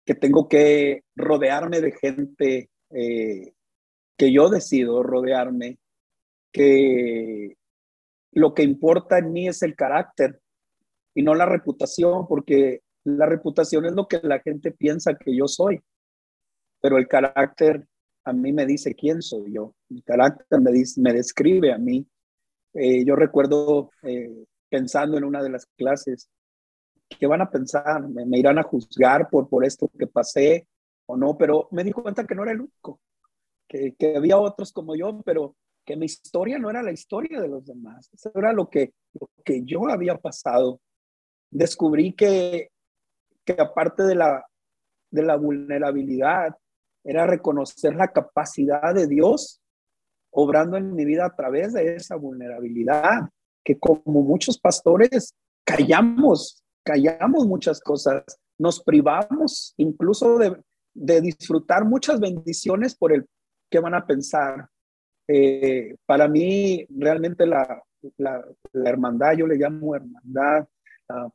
que 0.05 0.15
tengo 0.15 0.47
que 0.47 1.03
rodearme 1.15 1.81
de 1.81 1.91
gente 1.91 2.69
eh, 2.91 3.53
que 4.17 4.33
yo 4.33 4.49
decido 4.49 5.03
rodearme, 5.03 5.79
que 6.51 7.55
lo 8.31 8.53
que 8.53 8.63
importa 8.63 9.17
en 9.17 9.31
mí 9.31 9.47
es 9.47 9.61
el 9.61 9.75
carácter 9.75 10.41
y 11.15 11.23
no 11.23 11.35
la 11.35 11.45
reputación, 11.45 12.27
porque 12.27 12.81
la 13.03 13.25
reputación 13.25 13.85
es 13.85 13.93
lo 13.93 14.07
que 14.07 14.19
la 14.23 14.39
gente 14.39 14.71
piensa 14.71 15.15
que 15.15 15.35
yo 15.35 15.47
soy, 15.47 15.81
pero 16.81 16.97
el 16.97 17.07
carácter 17.07 17.87
a 18.25 18.33
mí 18.33 18.51
me 18.51 18.65
dice 18.65 18.93
quién 18.93 19.21
soy 19.21 19.53
yo, 19.53 19.73
mi 19.89 20.01
carácter 20.01 20.61
me, 20.61 20.71
me 20.97 21.13
describe 21.13 21.73
a 21.73 21.77
mí. 21.77 22.07
Eh, 22.73 23.03
yo 23.05 23.15
recuerdo 23.15 23.91
eh, 24.03 24.45
pensando 24.69 25.17
en 25.17 25.23
una 25.23 25.41
de 25.41 25.49
las 25.49 25.65
clases, 25.77 26.29
¿qué 27.07 27.27
van 27.27 27.41
a 27.41 27.49
pensar? 27.49 28.07
¿Me, 28.07 28.37
irán 28.37 28.59
a 28.59 28.63
juzgar 28.63 29.29
por, 29.29 29.49
por 29.49 29.65
esto 29.65 29.89
que 29.97 30.07
pasé 30.07 30.67
o 31.07 31.17
no? 31.17 31.37
Pero 31.37 31.67
me 31.71 31.83
di 31.83 31.91
cuenta 31.91 32.25
que 32.25 32.35
no 32.35 32.43
era 32.43 32.51
el 32.51 32.61
único, 32.61 32.99
que, 33.67 33.95
que 33.95 34.15
había 34.15 34.37
otros 34.37 34.71
como 34.71 34.95
yo, 34.95 35.21
pero 35.23 35.55
que 35.85 35.95
mi 35.95 36.05
historia 36.05 36.59
no 36.59 36.69
era 36.69 36.83
la 36.83 36.91
historia 36.91 37.41
de 37.41 37.47
los 37.47 37.65
demás, 37.65 38.09
eso 38.13 38.31
era 38.35 38.53
lo 38.53 38.69
que, 38.69 38.93
lo 39.19 39.29
que 39.43 39.63
yo 39.63 39.89
había 39.89 40.15
pasado. 40.17 40.79
Descubrí 41.49 42.13
que, 42.13 42.69
que 43.43 43.53
aparte 43.53 44.03
de 44.03 44.13
la, 44.13 44.45
de 45.09 45.23
la 45.23 45.35
vulnerabilidad, 45.35 46.55
era 47.03 47.25
reconocer 47.25 47.95
la 47.95 48.09
capacidad 48.09 48.93
de 48.93 49.07
Dios 49.07 49.61
obrando 50.31 50.77
en 50.77 50.93
mi 50.93 51.05
vida 51.05 51.25
a 51.25 51.35
través 51.35 51.73
de 51.73 51.95
esa 51.95 52.15
vulnerabilidad, 52.15 53.29
que 53.63 53.77
como 53.77 54.21
muchos 54.23 54.59
pastores 54.59 55.35
callamos, 55.63 56.63
callamos 56.83 57.45
muchas 57.45 57.79
cosas, 57.79 58.23
nos 58.57 58.83
privamos 58.83 59.73
incluso 59.77 60.37
de, 60.37 60.61
disfrutar 61.21 61.85
muchas 61.85 62.19
bendiciones 62.19 62.95
por 62.95 63.13
el 63.13 63.25
que 63.69 63.79
van 63.79 63.93
a 63.93 64.05
pensar. 64.05 64.67
Eh, 65.27 65.95
para 66.05 66.27
mí, 66.27 66.85
realmente 66.89 67.45
la, 67.45 67.81
la, 68.17 68.43
hermandad, 68.73 69.37
yo 69.37 69.47
le 69.47 69.55
llamo 69.55 69.95
hermandad, 69.95 70.67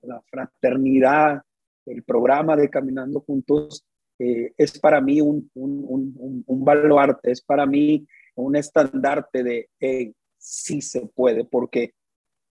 la 0.02 0.22
fraternidad, 0.30 1.40
el 1.86 2.02
programa 2.02 2.56
de 2.56 2.68
Caminando 2.68 3.20
Juntos, 3.20 3.84
eh, 4.18 4.52
es 4.56 4.78
para 4.78 5.00
mí 5.00 5.20
un, 5.20 5.50
un, 5.54 6.44
un, 6.46 6.64
baluarte, 6.64 7.32
es 7.32 7.42
para 7.42 7.66
mí 7.66 8.06
un 8.35 8.57
estandarte 8.57 9.43
de 9.43 9.69
si 9.79 10.14
sí 10.37 10.83
se 10.83 11.07
puede, 11.07 11.45
porque 11.45 11.95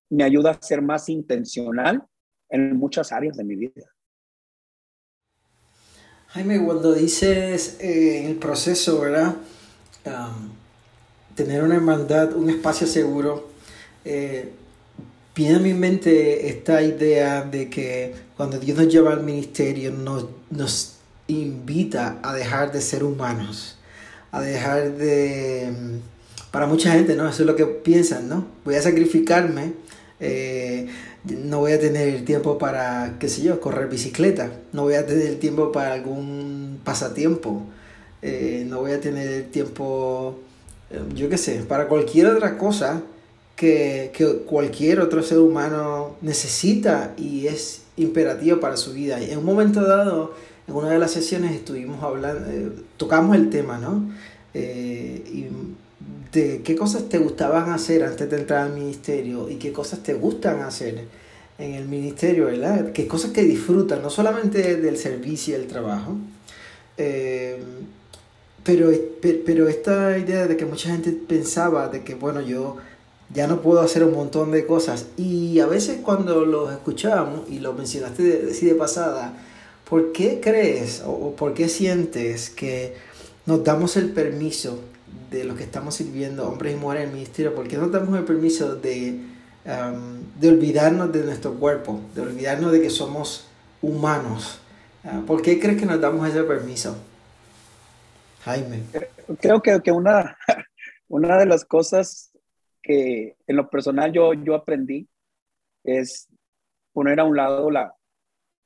me 0.10 0.24
ayuda 0.24 0.52
a 0.52 0.62
ser 0.62 0.82
más 0.82 1.10
intencional 1.10 2.04
en 2.50 2.76
muchas 2.78 3.12
áreas 3.12 3.38
de 3.38 3.44
mi 3.44 3.56
vida. 3.56 3.94
Jaime, 6.28 6.64
cuando 6.66 6.94
dices 6.94 7.78
eh, 7.80 8.26
el 8.26 8.38
proceso, 8.38 9.02
¿verdad? 9.02 9.36
tener 11.36 11.64
una 11.64 11.76
hermandad, 11.76 12.36
un 12.36 12.50
espacio 12.50 12.88
seguro, 12.88 13.50
eh, 14.04 14.52
viene 15.36 15.56
a 15.56 15.60
mi 15.60 15.74
mente 15.74 16.50
esta 16.50 16.82
idea 16.82 17.44
de 17.44 17.70
que 17.70 18.16
cuando 18.36 18.60
Dios 18.60 18.78
nos 18.78 18.92
lleva 18.92 19.14
al 19.14 19.24
ministerio, 19.24 19.92
nos 20.50 20.98
invita 21.28 22.20
a 22.22 22.34
dejar 22.34 22.72
de 22.72 22.82
ser 22.82 23.04
humanos, 23.04 23.78
a 24.34 24.42
dejar 24.42 24.94
de... 24.98 25.72
Para 26.52 26.68
mucha 26.68 26.92
gente, 26.92 27.16
¿no? 27.16 27.30
Eso 27.30 27.44
es 27.44 27.48
lo 27.48 27.56
que 27.56 27.66
piensan, 27.66 28.28
¿no? 28.28 28.46
Voy 28.66 28.76
a 28.76 28.82
sacrificarme, 28.82 29.74
eh, 30.20 30.88
no 31.24 31.60
voy 31.60 31.72
a 31.72 31.80
tener 31.80 32.26
tiempo 32.26 32.58
para, 32.58 33.16
qué 33.20 33.30
sé 33.30 33.44
yo, 33.44 33.60
correr 33.60 33.88
bicicleta, 33.90 34.52
no 34.72 34.84
voy 34.84 34.96
a 34.96 35.06
tener 35.06 35.40
tiempo 35.40 35.72
para 35.72 35.94
algún 35.94 36.80
pasatiempo, 36.84 37.64
eh, 38.22 38.66
no 38.68 38.82
voy 38.82 38.92
a 38.92 39.00
tener 39.00 39.46
tiempo, 39.52 40.40
eh, 40.92 41.02
yo 41.16 41.30
qué 41.30 41.38
sé, 41.38 41.64
para 41.68 41.88
cualquier 41.88 42.28
otra 42.28 42.58
cosa 42.58 43.02
que, 43.56 44.12
que 44.14 44.38
cualquier 44.46 45.00
otro 45.00 45.24
ser 45.24 45.40
humano 45.40 46.18
necesita 46.22 47.14
y 47.18 47.48
es 47.48 47.82
imperativo 47.98 48.60
para 48.60 48.78
su 48.78 48.94
vida. 48.94 49.20
Y 49.20 49.32
en 49.32 49.40
un 49.40 49.46
momento 49.46 49.82
dado, 49.82 50.34
en 50.68 50.76
una 50.76 50.90
de 50.90 51.00
las 51.00 51.12
sesiones 51.12 51.54
estuvimos 51.54 52.02
hablando, 52.04 52.50
eh, 52.50 52.72
tocamos 52.98 53.36
el 53.36 53.50
tema, 53.50 53.78
¿no? 53.78 54.10
Eh, 54.54 55.24
y 55.26 55.48
de 56.32 56.62
qué 56.64 56.76
cosas 56.76 57.10
te 57.10 57.18
gustaban 57.20 57.72
hacer 57.72 58.04
antes 58.04 58.30
de 58.30 58.38
entrar 58.38 58.68
al 58.68 58.74
ministerio 58.74 59.50
y 59.50 59.56
qué 59.56 59.72
cosas 59.72 60.02
te 60.02 60.14
gustan 60.14 60.62
hacer 60.62 61.06
en 61.58 61.74
el 61.74 61.88
ministerio, 61.88 62.46
¿verdad? 62.46 62.92
Qué 62.92 63.08
cosas 63.08 63.32
que 63.32 63.44
disfrutan, 63.44 64.02
no 64.02 64.10
solamente 64.10 64.78
del 64.78 64.98
servicio 64.98 65.56
y 65.58 65.62
el 65.62 65.68
trabajo, 65.68 66.16
eh, 66.98 67.62
pero, 68.64 68.90
pero 69.46 69.68
esta 69.68 70.18
idea 70.18 70.48
de 70.48 70.56
que 70.58 70.66
mucha 70.66 70.90
gente 70.90 71.12
pensaba 71.12 71.90
de 71.90 72.04
que, 72.04 72.16
bueno, 72.16 72.42
yo 72.42 72.78
ya 73.34 73.48
no 73.48 73.62
puedo 73.62 73.82
hacer 73.82 74.04
un 74.04 74.14
montón 74.14 74.52
de 74.52 74.66
cosas 74.66 75.08
y 75.18 75.60
a 75.60 75.66
veces 75.66 76.00
cuando 76.04 76.46
los 76.46 76.72
escuchábamos 76.72 77.50
y 77.50 77.60
lo 77.60 77.74
mencionaste 77.74 78.24
de, 78.24 78.54
de 78.54 78.76
pasada, 78.76 79.34
¿Por 79.90 80.12
qué 80.12 80.40
crees 80.42 81.04
o 81.06 81.36
por 81.36 81.54
qué 81.54 81.70
sientes 81.70 82.50
que 82.50 82.96
nos 83.46 83.64
damos 83.64 83.98
el 83.98 84.12
permiso 84.12 84.80
de 85.30 85.44
los 85.44 85.58
que 85.58 85.64
estamos 85.64 85.96
sirviendo, 85.96 86.48
hombres 86.48 86.74
y 86.74 86.78
mujeres 86.78 87.04
en 87.04 87.10
el 87.10 87.16
ministerio, 87.16 87.56
por 87.56 87.68
qué 87.68 87.78
nos 87.78 87.92
damos 87.92 88.18
el 88.18 88.24
permiso 88.24 88.76
de, 88.76 89.20
de 90.40 90.50
olvidarnos 90.50 91.12
de 91.12 91.24
nuestro 91.24 91.56
cuerpo, 91.56 92.00
de 92.16 92.22
olvidarnos 92.22 92.72
de 92.72 92.82
que 92.82 92.90
somos 92.90 93.48
humanos 93.82 94.60
Ah, 95.04 95.22
¿Por 95.28 95.42
qué 95.42 95.60
crees 95.60 95.78
que 95.78 95.86
nos 95.86 96.00
damos 96.00 96.28
ese 96.30 96.44
permiso? 96.44 96.96
Jaime. 98.44 98.84
Creo 99.42 99.62
que, 99.62 99.82
que 99.82 99.92
una, 99.92 100.38
una 101.10 101.38
de 101.38 101.46
las 101.46 101.66
cosas 101.66 102.32
que 102.82 103.36
en 103.48 103.56
lo 103.56 103.70
personal 103.70 104.14
yo, 104.14 104.34
yo 104.34 104.56
aprendí 104.56 105.10
es 105.84 106.30
poner 106.94 107.20
a 107.20 107.26
un 107.26 107.36
lado 107.36 107.70
la, 107.70 107.94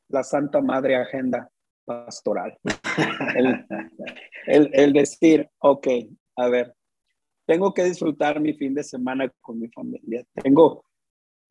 la 0.10 0.24
Santa 0.24 0.62
Madre 0.62 0.96
Agenda 0.96 1.50
pastoral. 1.86 2.58
el, 4.46 4.70
el, 4.74 4.94
decir, 4.94 5.50
ok, 5.60 5.88
a 6.36 6.50
ver, 6.50 6.74
tengo 7.46 7.74
que 7.74 7.86
disfrutar 7.86 8.40
mi 8.42 8.54
fin 8.54 8.74
de 8.74 8.84
semana 8.84 9.32
con 9.42 9.60
mi 9.60 9.70
familia. 9.70 10.26
Tengo, 10.34 10.84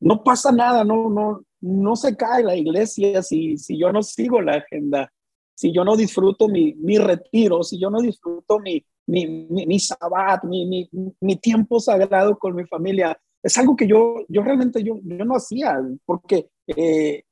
no 0.01 0.23
pasa 0.23 0.53
nada, 0.53 0.85
no, 0.85 1.09
no, 1.09 1.43
no 1.61 1.97
se 1.97 2.17
cae 2.17 2.43
la 2.43 2.55
iglesia 2.55 3.23
si, 3.23 3.57
si 3.57 3.79
yo 3.79 3.91
no 3.93 4.03
sigo 4.03 4.43
la 4.43 4.57
agenda, 4.57 5.11
si 5.55 5.73
yo 5.73 5.85
no 5.85 5.97
disfruto 5.97 6.49
mi, 6.49 6.75
mi 6.75 6.99
retiro, 6.99 7.63
si 7.63 7.79
yo 7.79 7.89
no 7.89 8.01
disfruto 8.01 8.59
mi, 8.59 8.85
mi, 9.07 9.27
mi, 9.27 9.67
mi 9.67 9.81
sabbat, 9.81 10.45
mi, 10.45 10.67
mi, 10.67 10.89
mi, 11.21 11.37
tiempo 11.37 11.81
sagrado 11.81 12.39
con 12.39 12.55
mi 12.55 12.67
familia. 12.67 13.19
Es 13.43 13.57
algo 13.57 13.75
que 13.75 13.87
yo, 13.87 14.27
yo 14.29 14.43
realmente 14.43 14.83
yo, 14.83 14.99
yo 15.03 15.25
no 15.25 15.37
hacía, 15.37 15.81
porque 16.05 16.51
eh, 16.67 17.23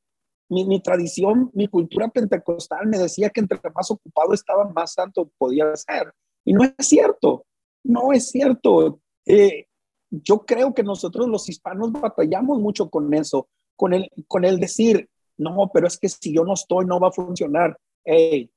mi, 0.55 0.81
tradición, 0.81 1.51
mi 1.55 1.67
cultura 1.69 2.09
pentecostal 2.09 2.87
me 2.87 2.99
decía 2.99 3.31
que 3.31 3.41
entre 3.41 3.59
más 3.75 3.91
ocupado 3.91 4.33
estaba, 4.33 4.69
más 4.71 4.93
santo 4.93 5.31
podía 5.37 5.75
ser. 5.75 6.13
Y 6.45 6.53
no 6.53 6.63
es 6.63 6.75
cierto, 6.79 7.47
no 7.83 8.13
es 8.13 8.29
cierto. 8.29 9.01
Eh, 9.27 9.67
yo 10.11 10.45
creo 10.47 10.75
que 10.75 10.83
nosotros 10.83 11.27
los 11.29 11.49
hispanos 11.49 11.91
batallamos 11.93 12.61
mucho 12.61 12.89
con 12.91 13.13
eso, 13.15 13.49
con 13.75 13.95
el, 13.95 14.11
con 14.29 14.45
el 14.45 14.61
decir, 14.61 15.09
no, 15.37 15.71
pero 15.73 15.87
es 15.87 15.99
que 15.99 16.09
si 16.09 16.33
yo 16.33 16.45
no 16.45 16.55
estoy, 16.55 16.87
no 16.87 17.01
va 17.01 17.09
a 17.09 17.13
funcionar. 17.13 17.77
Hey, 18.05 18.51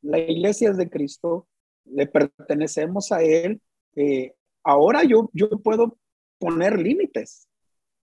la 0.00 0.18
iglesia 0.18 0.70
es 0.70 0.76
de 0.76 0.88
Cristo, 0.88 1.46
le 1.84 2.06
pertenecemos 2.06 3.12
a 3.12 3.22
Él. 3.22 3.60
Eh, 3.96 4.34
ahora 4.62 5.04
yo, 5.04 5.30
yo 5.34 5.50
puedo 5.50 5.98
poner 6.38 6.78
límites. 6.78 7.48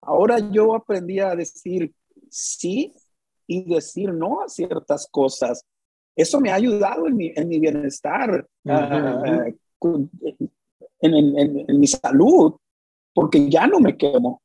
Ahora 0.01 0.39
yo 0.39 0.75
aprendí 0.75 1.19
a 1.19 1.35
decir 1.35 1.93
sí 2.31 2.95
y 3.49 3.65
decir 3.65 4.13
no 4.13 4.43
a 4.43 4.49
ciertas 4.49 5.09
cosas. 5.11 5.65
Eso 6.15 6.41
me 6.41 6.51
ha 6.51 6.57
ayudado 6.57 7.09
en 7.09 7.17
mi, 7.17 7.33
en 7.35 7.49
mi 7.49 7.59
bienestar, 7.59 8.47
ah, 8.69 9.47
en, 9.81 11.15
en, 11.15 11.65
en, 11.69 11.81
mi 11.81 11.87
salud, 11.87 12.55
porque 13.15 13.49
ya 13.49 13.67
no 13.67 13.81
me 13.81 13.97
quemo 13.97 14.43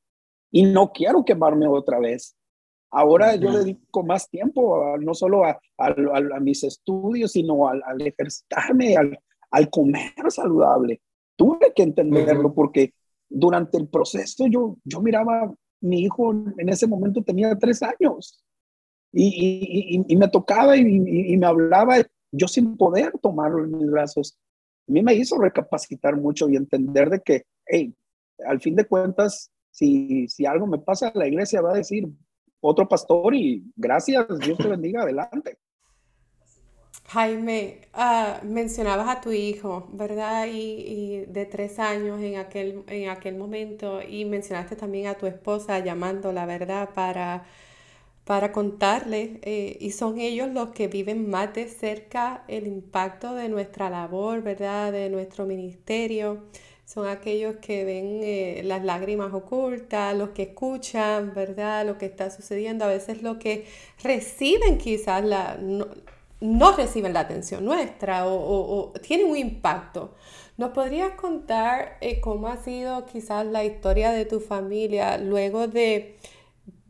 y 0.51 0.63
no 0.63 0.91
quiero 0.91 1.25
quemarme 1.25 1.67
otra 1.67 2.00
vez. 2.00 2.36
Ahora 2.91 3.36
yo 3.36 3.51
dedico 3.51 4.03
más 4.03 4.29
tiempo, 4.29 4.98
no 5.00 5.15
solo 5.15 5.43
a, 5.45 5.60
a, 5.79 6.39
mis 6.39 6.63
estudios, 6.63 7.31
sino 7.31 7.67
al, 7.67 7.81
ejercitarme, 8.00 8.95
al, 8.95 9.19
al, 9.50 9.69
comer 9.69 10.13
saludable. 10.29 11.01
Tuve 11.36 11.74
que 11.75 11.83
entenderlo 11.83 12.53
porque 12.53 12.93
durante 13.27 13.79
el 13.79 13.88
proceso 13.88 14.45
yo, 14.45 14.77
yo 14.83 15.01
miraba, 15.01 15.51
mi 15.81 16.01
hijo 16.01 16.31
en 16.31 16.69
ese 16.69 16.86
momento 16.86 17.24
tenía 17.24 17.57
tres 17.57 17.81
años 17.81 18.43
y, 19.13 20.00
y, 20.08 20.13
y 20.13 20.17
me 20.17 20.27
tocaba 20.27 20.75
y, 20.75 21.38
me 21.38 21.46
hablaba, 21.46 21.98
yo 22.32 22.48
sin 22.48 22.75
poder 22.75 23.13
tomarlo 23.22 23.63
en 23.63 23.77
mis 23.77 23.89
brazos. 23.89 24.38
A 24.89 24.91
mí 24.91 25.03
me 25.03 25.13
hizo 25.13 25.38
recapacitar 25.38 26.17
mucho 26.17 26.50
y 26.50 26.55
entender 26.55 27.10
de 27.10 27.22
que, 27.22 27.43
hey, 27.65 27.93
al 28.46 28.60
fin 28.60 28.75
de 28.75 28.86
cuentas, 28.86 29.51
si, 29.70 30.27
si 30.27 30.46
algo 30.46 30.65
me 30.65 30.79
pasa, 30.79 31.12
la 31.13 31.27
iglesia 31.27 31.62
va 31.62 31.72
a 31.72 31.77
decir, 31.77 32.08
otro 32.60 32.88
pastor 32.88 33.36
y 33.36 33.63
gracias, 33.75 34.25
Dios 34.39 34.58
te 34.58 34.67
bendiga, 34.67 35.03
adelante. 35.03 35.58
Jaime, 37.05 37.82
uh, 37.93 38.46
mencionabas 38.46 39.17
a 39.17 39.22
tu 39.22 39.32
hijo, 39.32 39.89
¿verdad? 39.93 40.48
Y, 40.48 40.58
y, 40.58 41.25
de 41.27 41.46
tres 41.46 41.77
años 41.77 42.20
en 42.22 42.38
aquel, 42.38 42.84
en 42.88 43.10
aquel 43.10 43.36
momento, 43.36 44.01
y 44.01 44.25
mencionaste 44.25 44.75
también 44.75 45.08
a 45.08 45.15
tu 45.15 45.28
esposa 45.28 45.80
llamándola, 45.80 46.45
¿verdad? 46.45 46.89
Para, 46.95 47.45
para 48.25 48.51
contarle, 48.51 49.39
eh, 49.41 49.77
y 49.79 49.91
son 49.91 50.19
ellos 50.19 50.49
los 50.49 50.69
que 50.69 50.88
viven 50.88 51.29
más 51.29 51.53
de 51.53 51.67
cerca 51.67 52.43
el 52.47 52.67
impacto 52.67 53.36
de 53.36 53.49
nuestra 53.49 53.89
labor, 53.89 54.41
¿verdad? 54.41 54.91
De 54.91 55.09
nuestro 55.09 55.45
ministerio 55.45 56.43
son 56.86 57.07
aquellos 57.07 57.57
que 57.57 57.86
ven 57.86 58.19
eh, 58.23 58.62
las 58.65 58.83
lágrimas 58.83 59.33
ocultas, 59.33 60.15
los 60.15 60.29
que 60.29 60.43
escuchan, 60.43 61.33
¿verdad? 61.33 61.86
Lo 61.86 61.97
que 61.97 62.05
está 62.05 62.29
sucediendo, 62.29 62.86
a 62.86 62.89
veces 62.89 63.23
lo 63.23 63.39
que 63.39 63.65
reciben 64.03 64.77
quizás 64.77 65.23
la, 65.23 65.57
no, 65.59 66.71
reciben 66.75 67.13
la 67.13 67.21
atención 67.21 67.65
nuestra 67.65 68.27
o, 68.27 68.91
tienen 69.01 69.27
un 69.29 69.38
impacto. 69.38 70.13
¿Nos 70.57 70.71
podrías 70.71 71.13
contar 71.15 71.97
eh, 72.01 72.21
cómo 72.21 72.47
ha 72.47 72.57
sido 72.57 73.05
quizás 73.05 73.45
la 73.45 73.63
historia 73.63 74.12
de 74.12 74.25
tu 74.25 74.39
familia 74.39 75.17
luego 75.17 75.67
de, 75.67 76.17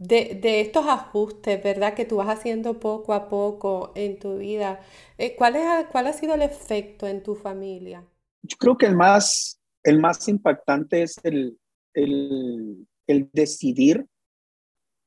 de, 0.07 0.61
estos 0.61 0.85
ajustes, 0.87 1.63
¿verdad? 1.63 1.93
Que 1.93 2.05
tú 2.05 2.17
vas 2.17 2.29
haciendo 2.29 2.79
poco 2.79 3.13
a 3.13 3.29
poco 3.29 3.91
en 3.95 4.19
tu 4.19 4.37
vida. 4.37 4.79
Eh, 5.17 5.35
¿cuál, 5.35 5.55
es, 5.55 5.87
¿Cuál 5.91 6.07
ha 6.07 6.13
sido 6.13 6.33
el 6.35 6.41
efecto 6.41 7.07
en 7.07 7.23
tu 7.23 7.35
familia? 7.35 8.03
Yo 8.41 8.57
creo 8.57 8.77
que 8.77 8.85
el 8.85 8.95
más 8.95 9.59
el 9.83 9.99
más 9.99 10.27
impactante 10.27 11.03
es 11.03 11.19
el, 11.23 11.57
el, 11.93 12.87
el 13.07 13.29
decidir 13.33 14.07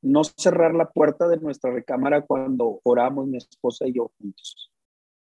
no 0.03 0.23
cerrar 0.23 0.75
la 0.75 0.91
puerta 0.91 1.27
de 1.27 1.39
nuestra 1.39 1.73
recámara 1.73 2.23
cuando 2.23 2.81
oramos 2.85 3.27
mi 3.27 3.39
esposa 3.39 3.87
y 3.87 3.95
yo 3.95 4.13
juntos. 4.19 4.71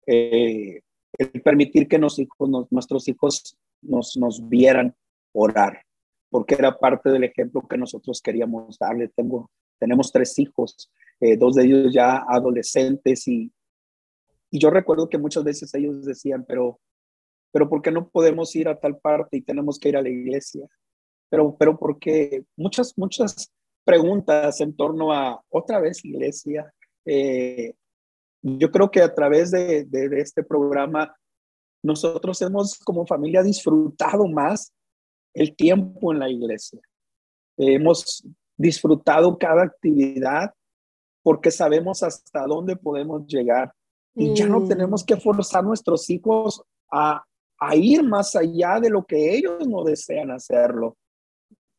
Eh, 0.08 0.82
el 1.18 1.42
permitir 1.42 1.88
que 1.88 2.00
nos 2.00 2.20
hijos, 2.20 2.50
nuestros 2.72 3.08
hijos 3.08 3.58
nos, 3.82 4.18
nos 4.18 4.50
vieran 4.50 4.94
orar, 5.34 5.85
porque 6.36 6.56
era 6.56 6.78
parte 6.78 7.10
del 7.10 7.24
ejemplo 7.24 7.66
que 7.66 7.78
nosotros 7.78 8.22
queríamos 8.22 8.78
darle. 8.78 9.08
Tengo, 9.08 9.50
tenemos 9.80 10.12
tres 10.12 10.38
hijos, 10.38 10.92
eh, 11.22 11.38
dos 11.38 11.56
de 11.56 11.64
ellos 11.64 11.94
ya 11.94 12.26
adolescentes 12.28 13.26
y, 13.30 13.50
y 14.52 14.60
yo 14.60 14.70
recuerdo 14.70 15.08
que 15.08 15.18
muchas 15.18 15.46
veces 15.46 15.74
ellos 15.74 16.04
decían, 16.04 16.44
pero 16.46 16.82
pero 17.54 17.70
¿por 17.70 17.82
qué 17.82 17.90
no 17.90 18.10
podemos 18.10 18.54
ir 18.58 18.68
a 18.68 18.78
tal 18.78 18.98
parte 18.98 19.38
y 19.38 19.42
tenemos 19.42 19.80
que 19.80 19.88
ir 19.88 19.96
a 19.96 20.02
la 20.02 20.10
iglesia? 20.10 20.68
Pero, 21.30 21.56
pero 21.58 21.80
porque 21.80 22.44
muchas, 22.58 22.98
muchas 22.98 23.50
preguntas 23.86 24.60
en 24.60 24.76
torno 24.76 25.14
a 25.14 25.42
otra 25.48 25.80
vez 25.80 26.04
iglesia. 26.04 26.70
Eh, 27.06 27.74
yo 28.42 28.70
creo 28.72 28.92
que 28.92 29.02
a 29.02 29.16
través 29.16 29.52
de, 29.52 29.86
de, 29.86 30.20
este 30.20 30.44
programa 30.44 31.16
nosotros 31.82 32.42
hemos 32.42 32.78
como 32.80 33.08
familia 33.08 33.42
disfrutado 33.42 34.28
más 34.28 34.74
el 35.36 35.56
tiempo 35.56 36.12
en 36.12 36.20
la 36.20 36.30
iglesia. 36.30 36.80
hemos 37.58 38.26
disfrutado 38.58 39.38
cada 39.38 39.64
actividad 39.64 40.54
porque 41.22 41.52
sabemos 41.52 42.04
hasta 42.04 42.46
dónde 42.48 42.76
podemos 42.76 43.28
llegar 43.28 43.74
y 44.16 44.34
ya 44.34 44.48
no 44.48 44.62
mm. 44.62 44.68
tenemos 44.70 45.04
que 45.04 45.18
forzar 45.18 45.60
a 45.60 45.68
nuestros 45.68 46.10
hijos 46.10 46.64
a, 46.90 47.24
a 47.60 47.76
ir 47.76 48.02
más 48.04 48.36
allá 48.36 48.80
de 48.80 48.90
lo 48.90 49.06
que 49.06 49.36
ellos 49.36 49.68
no 49.68 49.84
desean 49.84 50.32
hacerlo. 50.32 50.96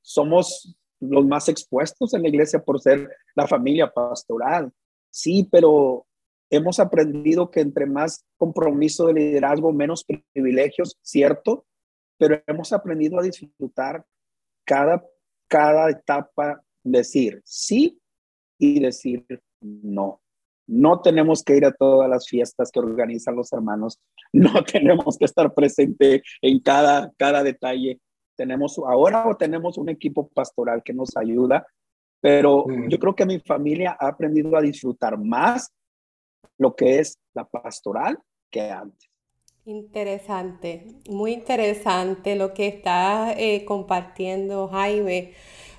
Somos 0.02 0.76
los 1.00 1.26
más 1.26 1.48
expuestos 1.48 2.12
en 2.12 2.22
la 2.22 2.28
iglesia 2.28 2.62
por 2.62 2.80
ser 2.80 3.08
la 3.34 3.46
familia 3.46 3.90
pastoral. 3.90 4.70
Sí, 5.10 5.48
pero 5.50 6.06
hemos 6.50 6.78
aprendido 6.78 7.50
que 7.50 7.60
entre 7.60 7.86
más 7.86 8.24
compromiso 8.36 9.06
de 9.06 9.14
liderazgo, 9.14 9.72
menos 9.72 10.04
privilegios, 10.04 10.98
cierto, 11.02 11.64
pero 12.18 12.42
hemos 12.46 12.72
aprendido 12.72 13.18
a 13.18 13.22
disfrutar 13.22 14.04
cada, 14.64 15.04
cada 15.48 15.90
etapa, 15.90 16.62
decir 16.82 17.40
sí 17.44 17.98
y 18.58 18.80
decir 18.80 19.24
no. 19.60 20.20
No 20.68 21.00
tenemos 21.00 21.44
que 21.44 21.56
ir 21.56 21.64
a 21.64 21.72
todas 21.72 22.10
las 22.10 22.26
fiestas 22.28 22.70
que 22.72 22.80
organizan 22.80 23.36
los 23.36 23.52
hermanos. 23.52 24.00
No 24.32 24.64
tenemos 24.64 25.16
que 25.16 25.24
estar 25.24 25.54
presente 25.54 26.22
en 26.42 26.60
cada, 26.60 27.12
cada 27.16 27.42
detalle. 27.42 28.00
Tenemos 28.36 28.76
ahora 28.78 29.26
o 29.26 29.36
tenemos 29.36 29.78
un 29.78 29.88
equipo 29.88 30.28
pastoral 30.28 30.82
que 30.82 30.92
nos 30.92 31.16
ayuda, 31.16 31.64
pero 32.20 32.66
yo 32.88 32.98
creo 32.98 33.14
que 33.14 33.24
mi 33.24 33.38
familia 33.38 33.96
ha 33.98 34.08
aprendido 34.08 34.56
a 34.56 34.60
disfrutar 34.60 35.16
más 35.16 35.72
lo 36.58 36.74
que 36.74 36.98
es 36.98 37.18
la 37.34 37.44
pastoral 37.44 38.18
que 38.50 38.68
antes. 38.68 39.08
Interesante, 39.66 40.86
muy 41.08 41.32
interesante 41.32 42.36
lo 42.36 42.54
que 42.54 42.68
está 42.68 43.32
eh, 43.36 43.64
compartiendo 43.64 44.68
Jaime 44.68 45.32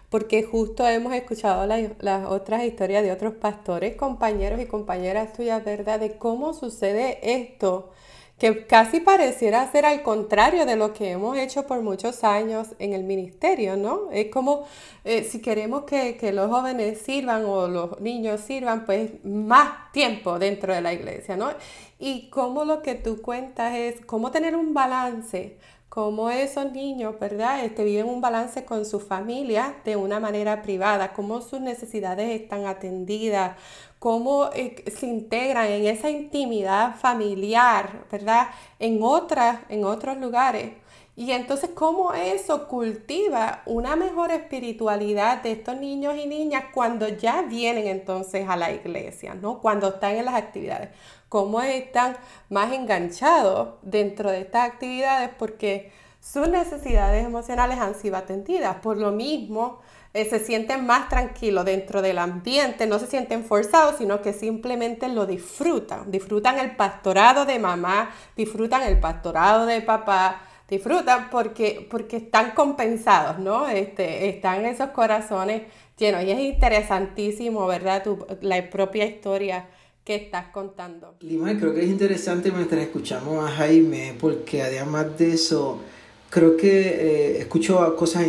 porque 0.09 0.43
justo 0.43 0.87
hemos 0.87 1.13
escuchado 1.13 1.65
las, 1.67 2.25
otras 2.27 2.63
historias 2.65 3.03
de 3.03 3.11
otros 3.13 3.35
pastores, 3.35 3.95
compañeros 3.97 4.59
y 4.61 4.67
compañeras 4.67 5.33
tuyas, 5.33 5.63
¿verdad? 5.65 5.99
De 6.01 6.17
cómo 6.17 6.53
sucede 6.53 7.19
esto, 7.23 7.91
que 8.37 8.67
casi 8.67 8.99
pareciera 8.99 9.69
ser 9.71 9.85
al 9.85 10.03
contrario 10.03 10.65
de 10.65 10.75
lo 10.75 10.93
que 10.93 11.11
hemos 11.11 11.37
hecho 11.37 11.65
por 11.65 11.81
muchos 11.81 12.23
años 12.23 12.67
en 12.77 12.93
el 12.93 13.03
ministerio, 13.03 13.75
¿no? 13.77 14.11
Es 14.11 14.29
como 14.31 14.67
eh, 15.03 15.23
si 15.23 15.41
queremos 15.41 15.83
que, 15.83 16.17
que, 16.17 16.31
los 16.31 16.49
jóvenes 16.49 17.01
sirvan 17.01 17.45
o 17.45 17.67
los 17.67 17.99
niños 17.99 18.41
sirvan, 18.41 18.85
pues 18.85 19.11
más 19.25 19.91
tiempo 19.91 20.37
dentro 20.37 20.73
de 20.73 20.81
la 20.81 20.93
iglesia, 20.93 21.35
¿no? 21.35 21.49
Y 21.97 22.29
como 22.29 22.63
lo 22.63 22.83
que 22.83 22.93
tú 22.95 23.21
cuentas 23.21 23.75
es 23.75 24.05
cómo 24.05 24.29
tener 24.29 24.55
un 24.55 24.73
balance 24.73 25.57
cómo 25.97 26.29
esos 26.29 26.71
niños, 26.73 27.15
¿verdad? 27.19 27.65
Este, 27.65 27.83
viven 27.83 28.07
un 28.07 28.21
balance 28.21 28.65
con 28.65 28.85
su 28.85 28.99
familia 28.99 29.77
de 29.83 29.95
una 29.95 30.19
manera 30.19 30.61
privada, 30.61 31.11
cómo 31.13 31.41
sus 31.41 31.59
necesidades 31.59 32.39
están 32.39 32.67
atendidas, 32.67 33.57
cómo 33.99 34.49
eh, 34.53 34.83
se 34.95 35.07
integran 35.07 35.67
en 35.67 35.85
esa 35.87 36.09
intimidad 36.09 36.95
familiar, 36.95 38.05
¿verdad? 38.11 38.49
En, 38.79 39.01
otras, 39.01 39.59
en 39.69 39.85
otros 39.85 40.17
lugares. 40.17 40.73
Y 41.15 41.31
entonces, 41.31 41.71
¿cómo 41.73 42.13
eso 42.13 42.67
cultiva 42.67 43.63
una 43.65 43.95
mejor 43.95 44.31
espiritualidad 44.31 45.41
de 45.41 45.53
estos 45.53 45.75
niños 45.77 46.15
y 46.15 46.27
niñas 46.27 46.65
cuando 46.71 47.07
ya 47.07 47.41
vienen 47.41 47.87
entonces 47.87 48.47
a 48.47 48.55
la 48.55 48.71
iglesia, 48.71 49.33
¿no? 49.33 49.59
Cuando 49.59 49.87
están 49.87 50.15
en 50.15 50.25
las 50.25 50.35
actividades. 50.35 50.89
¿Cómo 51.27 51.59
están 51.61 52.15
más 52.49 52.71
enganchados 52.71 53.69
dentro 53.81 54.29
de 54.29 54.41
estas 54.41 54.69
actividades? 54.69 55.31
Porque 55.39 55.91
sus 56.21 56.47
necesidades 56.47 57.25
emocionales 57.25 57.79
han 57.79 57.95
sido 57.95 58.15
atendidas. 58.17 58.75
Por 58.75 58.97
lo 58.97 59.11
mismo, 59.11 59.79
eh, 60.13 60.25
se 60.29 60.39
sienten 60.39 60.85
más 60.85 61.09
tranquilos 61.09 61.65
dentro 61.65 62.01
del 62.01 62.17
ambiente, 62.17 62.87
no 62.87 62.99
se 62.99 63.07
sienten 63.07 63.43
forzados, 63.43 63.95
sino 63.97 64.21
que 64.21 64.33
simplemente 64.33 65.07
lo 65.09 65.25
disfrutan. 65.25 66.09
Disfrutan 66.11 66.59
el 66.59 66.75
pastorado 66.75 67.45
de 67.45 67.59
mamá, 67.59 68.11
disfrutan 68.35 68.83
el 68.83 68.99
pastorado 68.99 69.65
de 69.65 69.81
papá, 69.81 70.41
disfrutan 70.69 71.29
porque, 71.29 71.87
porque 71.89 72.17
están 72.17 72.51
compensados, 72.51 73.39
¿no? 73.39 73.67
Este, 73.67 74.29
están 74.29 74.65
esos 74.65 74.89
corazones 74.89 75.63
llenos. 75.97 76.23
Y 76.23 76.31
es 76.31 76.39
interesantísimo, 76.39 77.67
¿verdad? 77.67 78.03
Tu, 78.03 78.25
la 78.41 78.69
propia 78.69 79.05
historia 79.05 79.67
que 80.03 80.15
estás 80.15 80.47
contando. 80.47 81.15
Lima, 81.19 81.57
creo 81.59 81.73
que 81.73 81.81
es 81.81 81.89
interesante 81.89 82.49
mientras 82.51 82.81
escuchamos 82.81 83.43
a 83.43 83.51
Jaime, 83.51 84.15
porque 84.17 84.61
además 84.61 85.17
de 85.17 85.33
eso, 85.33 85.81
creo 86.29 86.55
que 86.55 86.69
eh, 86.69 87.39
escucho 87.39 87.93
cosas 87.97 88.23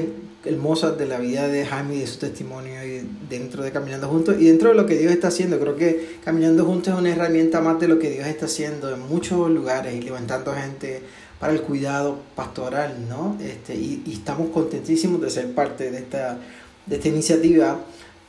hermosas 0.49 0.99
de 0.99 1.07
la 1.07 1.19
vida 1.19 1.49
de 1.49 1.65
Jaime 1.65 1.97
y 1.97 2.01
de 2.01 2.07
su 2.07 2.19
testimonio 2.19 2.85
y 2.85 3.09
dentro 3.29 3.63
de 3.63 3.71
Caminando 3.71 4.09
Juntos 4.09 4.37
y 4.39 4.47
dentro 4.47 4.71
de 4.71 4.75
lo 4.75 4.87
que 4.87 4.97
Dios 4.97 5.13
está 5.13 5.29
haciendo. 5.29 5.59
Creo 5.61 5.77
que 5.77 6.19
Caminando 6.25 6.65
Juntos 6.65 6.95
es 6.95 7.01
una 7.01 7.11
herramienta 7.11 7.61
más 7.61 7.79
de 7.79 7.89
lo 7.89 7.99
que 7.99 8.11
Dios 8.11 8.27
está 8.27 8.47
haciendo 8.47 8.93
en 8.93 9.01
muchos 9.01 9.51
lugares 9.51 9.95
y 9.95 10.03
levantando 10.03 10.53
gente 10.55 11.03
para 11.39 11.53
el 11.53 11.63
cuidado 11.63 12.19
pastoral, 12.35 13.07
¿no? 13.09 13.37
Este, 13.41 13.75
y, 13.75 14.03
estamos 14.13 14.51
contentísimos 14.51 15.21
de 15.21 15.31
ser 15.31 15.53
parte 15.53 15.91
de 15.91 15.99
esta, 15.99 16.39
de 16.87 16.97
esta 16.97 17.09
iniciativa. 17.09 17.81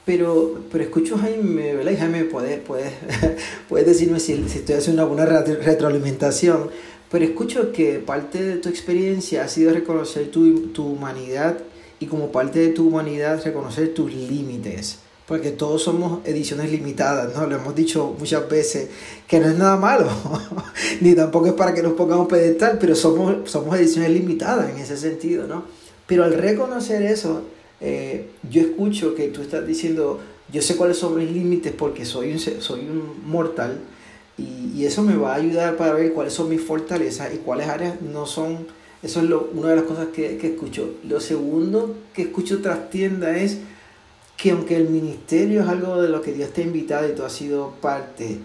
Pero, 0.05 0.63
pero 0.71 0.83
escucho 0.83 1.15
a 1.15 1.19
Jaime, 1.19 1.75
¿verdad? 1.75 1.91
Y 1.91 1.97
Jaime, 1.97 2.23
puedes, 2.25 2.59
puedes, 2.59 2.93
puedes 3.69 3.85
decirme 3.87 4.19
si, 4.19 4.47
si 4.49 4.59
estoy 4.59 4.75
haciendo 4.75 5.03
alguna 5.03 5.25
retroalimentación, 5.25 6.69
pero 7.11 7.25
escucho 7.25 7.71
que 7.71 7.99
parte 7.99 8.43
de 8.43 8.57
tu 8.57 8.69
experiencia 8.69 9.43
ha 9.43 9.47
sido 9.47 9.73
reconocer 9.73 10.29
tu, 10.31 10.67
tu 10.67 10.85
humanidad 10.85 11.57
y 11.99 12.07
como 12.07 12.31
parte 12.31 12.59
de 12.59 12.69
tu 12.69 12.87
humanidad 12.87 13.43
reconocer 13.43 13.93
tus 13.93 14.13
límites 14.13 14.99
porque 15.29 15.51
todos 15.51 15.83
somos 15.83 16.25
ediciones 16.25 16.71
limitadas, 16.71 17.35
¿no? 17.35 17.45
Lo 17.45 17.55
hemos 17.55 17.75
dicho 17.75 18.15
muchas 18.17 18.49
veces, 18.49 18.89
que 19.27 19.39
no 19.39 19.47
es 19.47 19.55
nada 19.59 19.77
malo, 19.77 20.09
ni 21.01 21.13
tampoco 21.13 21.45
es 21.45 21.53
para 21.53 21.71
que 21.71 21.83
nos 21.83 21.93
pongamos 21.93 22.27
pedestal, 22.27 22.79
pero 22.81 22.95
somos, 22.95 23.47
somos 23.47 23.77
ediciones 23.77 24.09
limitadas 24.09 24.71
en 24.71 24.79
ese 24.79 24.97
sentido, 24.97 25.45
¿no? 25.45 25.65
Pero 26.07 26.23
al 26.23 26.33
reconocer 26.33 27.03
eso, 27.03 27.43
eh, 27.79 28.31
yo 28.49 28.61
escucho 28.63 29.13
que 29.13 29.27
tú 29.27 29.43
estás 29.43 29.67
diciendo, 29.67 30.19
yo 30.51 30.63
sé 30.63 30.75
cuáles 30.75 30.97
son 30.97 31.15
mis 31.15 31.29
límites 31.29 31.73
porque 31.77 32.05
soy 32.05 32.31
un, 32.31 32.39
soy 32.39 32.79
un 32.79 33.21
mortal, 33.29 33.81
y, 34.35 34.71
y 34.79 34.85
eso 34.87 35.03
me 35.03 35.15
va 35.15 35.33
a 35.33 35.35
ayudar 35.35 35.77
para 35.77 35.93
ver 35.93 36.11
cuáles 36.13 36.33
son 36.33 36.49
mis 36.49 36.61
fortalezas 36.61 37.31
y 37.35 37.37
cuáles 37.37 37.67
áreas 37.67 38.01
no 38.01 38.25
son, 38.25 38.65
eso 39.01 39.21
es 39.21 39.29
lo, 39.29 39.49
una 39.53 39.69
de 39.69 39.75
las 39.77 39.85
cosas 39.85 40.07
que, 40.07 40.37
que 40.37 40.47
escucho. 40.47 40.95
Lo 41.07 41.19
segundo 41.19 41.95
que 42.13 42.23
escucho 42.23 42.61
tras 42.61 42.89
tienda 42.89 43.37
es, 43.37 43.59
que 44.41 44.51
aunque 44.51 44.77
el 44.77 44.89
ministerio 44.89 45.61
es 45.61 45.67
algo 45.67 46.01
de 46.01 46.07
lo 46.07 46.21
que 46.21 46.31
Dios 46.31 46.53
te 46.53 46.61
ha 46.61 46.65
invitado 46.65 47.09
y 47.09 47.13
tú 47.13 47.23
has 47.23 47.33
sido 47.33 47.73
parte, 47.81 48.39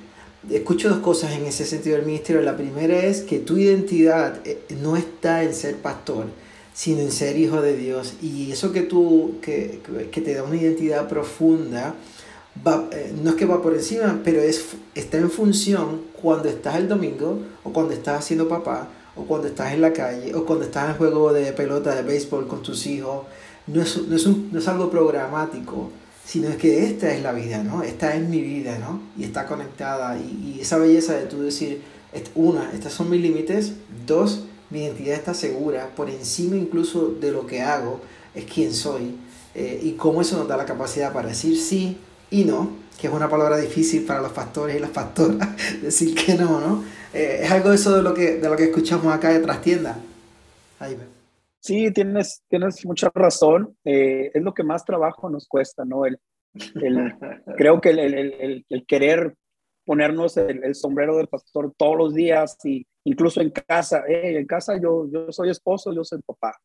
escucho 0.50 0.88
dos 0.88 0.98
cosas 0.98 1.32
en 1.32 1.46
ese 1.46 1.64
sentido 1.64 1.96
del 1.96 2.04
ministerio. 2.04 2.42
La 2.42 2.56
primera 2.56 2.98
es 3.04 3.22
que 3.22 3.38
tu 3.38 3.56
identidad 3.56 4.40
eh, 4.44 4.58
no 4.82 4.96
está 4.96 5.44
en 5.44 5.54
ser 5.54 5.76
pastor, 5.76 6.26
sino 6.72 7.00
en 7.00 7.12
ser 7.12 7.38
hijo 7.38 7.62
de 7.62 7.76
Dios. 7.76 8.14
Y 8.20 8.50
eso 8.50 8.72
que 8.72 8.82
tú, 8.82 9.36
que, 9.40 9.80
que 10.10 10.20
te 10.20 10.34
da 10.34 10.42
una 10.42 10.56
identidad 10.56 11.08
profunda, 11.08 11.94
va, 12.66 12.88
eh, 12.90 13.14
no 13.22 13.30
es 13.30 13.36
que 13.36 13.46
va 13.46 13.62
por 13.62 13.72
encima, 13.72 14.20
pero 14.24 14.40
es, 14.40 14.64
está 14.96 15.18
en 15.18 15.30
función 15.30 16.02
cuando 16.20 16.48
estás 16.48 16.74
el 16.76 16.88
domingo, 16.88 17.38
o 17.62 17.72
cuando 17.72 17.94
estás 17.94 18.18
haciendo 18.18 18.48
papá, 18.48 18.88
o 19.16 19.24
cuando 19.24 19.48
estás 19.48 19.72
en 19.72 19.80
la 19.80 19.92
calle, 19.92 20.34
o 20.34 20.44
cuando 20.44 20.64
estás 20.64 20.90
en 20.90 20.96
juego 20.96 21.32
de 21.32 21.52
pelota, 21.52 21.94
de 21.94 22.02
béisbol 22.02 22.46
con 22.46 22.62
tus 22.62 22.86
hijos 22.86 23.24
no 23.66 23.82
es, 23.82 23.96
no 23.96 24.16
es, 24.16 24.26
un, 24.26 24.50
no 24.52 24.58
es 24.58 24.68
algo 24.68 24.90
programático, 24.90 25.90
sino 26.24 26.48
es 26.48 26.56
que 26.56 26.84
esta 26.84 27.12
es 27.12 27.22
la 27.22 27.32
vida, 27.32 27.62
¿no? 27.62 27.82
Esta 27.82 28.14
es 28.14 28.22
mi 28.22 28.40
vida, 28.40 28.78
¿no? 28.78 29.00
Y 29.16 29.24
está 29.24 29.46
conectada. 29.46 30.18
Y, 30.18 30.56
y 30.56 30.60
esa 30.60 30.78
belleza 30.78 31.14
de 31.14 31.26
tú 31.26 31.42
decir, 31.42 31.82
una, 32.34 32.72
estos 32.72 32.92
son 32.92 33.10
mis 33.10 33.20
límites, 33.20 33.72
dos, 34.06 34.44
mi 34.70 34.84
identidad 34.84 35.14
está 35.14 35.34
segura, 35.34 35.90
por 35.96 36.10
encima 36.10 36.56
incluso 36.56 37.14
de 37.20 37.32
lo 37.32 37.46
que 37.46 37.62
hago, 37.62 38.00
es 38.34 38.44
quién 38.44 38.72
soy. 38.72 39.16
Eh, 39.54 39.80
y 39.82 39.92
cómo 39.92 40.20
eso 40.20 40.36
nos 40.36 40.48
da 40.48 40.56
la 40.56 40.64
capacidad 40.64 41.12
para 41.12 41.28
decir 41.28 41.56
sí 41.56 41.96
y 42.34 42.44
no, 42.44 42.68
que 43.00 43.06
es 43.06 43.12
una 43.12 43.30
palabra 43.30 43.58
difícil 43.58 44.04
para 44.04 44.20
los 44.20 44.32
pastores 44.32 44.74
y 44.74 44.80
las 44.80 44.90
pastoras, 44.90 45.38
decir 45.82 46.16
que 46.16 46.34
no, 46.34 46.60
¿no? 46.60 46.84
Eh, 47.12 47.42
es 47.42 47.50
algo 47.52 47.68
de 47.68 47.76
eso 47.76 47.96
de 47.96 48.02
lo 48.02 48.12
que, 48.12 48.38
de 48.38 48.48
lo 48.48 48.56
que 48.56 48.64
escuchamos 48.64 49.14
acá 49.14 49.28
de 49.28 49.38
Trastienda. 49.38 49.96
Ahí 50.80 50.96
Sí, 51.60 51.92
tienes, 51.92 52.42
tienes 52.48 52.84
mucha 52.84 53.08
razón. 53.14 53.76
Eh, 53.84 54.32
es 54.34 54.42
lo 54.42 54.52
que 54.52 54.64
más 54.64 54.84
trabajo 54.84 55.30
nos 55.30 55.46
cuesta, 55.46 55.84
¿no? 55.84 56.06
El, 56.06 56.18
el 56.82 57.14
creo 57.56 57.80
que 57.80 57.90
el, 57.90 58.00
el, 58.00 58.66
el, 58.68 58.84
querer 58.84 59.36
ponernos 59.86 60.36
el, 60.36 60.74
sombrero 60.74 61.16
del 61.16 61.28
pastor 61.28 61.72
todos 61.76 61.96
los 61.96 62.14
días 62.14 62.58
y 62.64 62.84
incluso 63.04 63.40
en 63.40 63.50
casa. 63.50 64.02
Eh, 64.08 64.38
en 64.38 64.46
casa 64.46 64.76
yo, 64.82 65.06
yo 65.08 65.30
soy 65.30 65.50
esposo, 65.50 65.92
yo 65.92 66.02
soy 66.02 66.20
papá. 66.26 66.58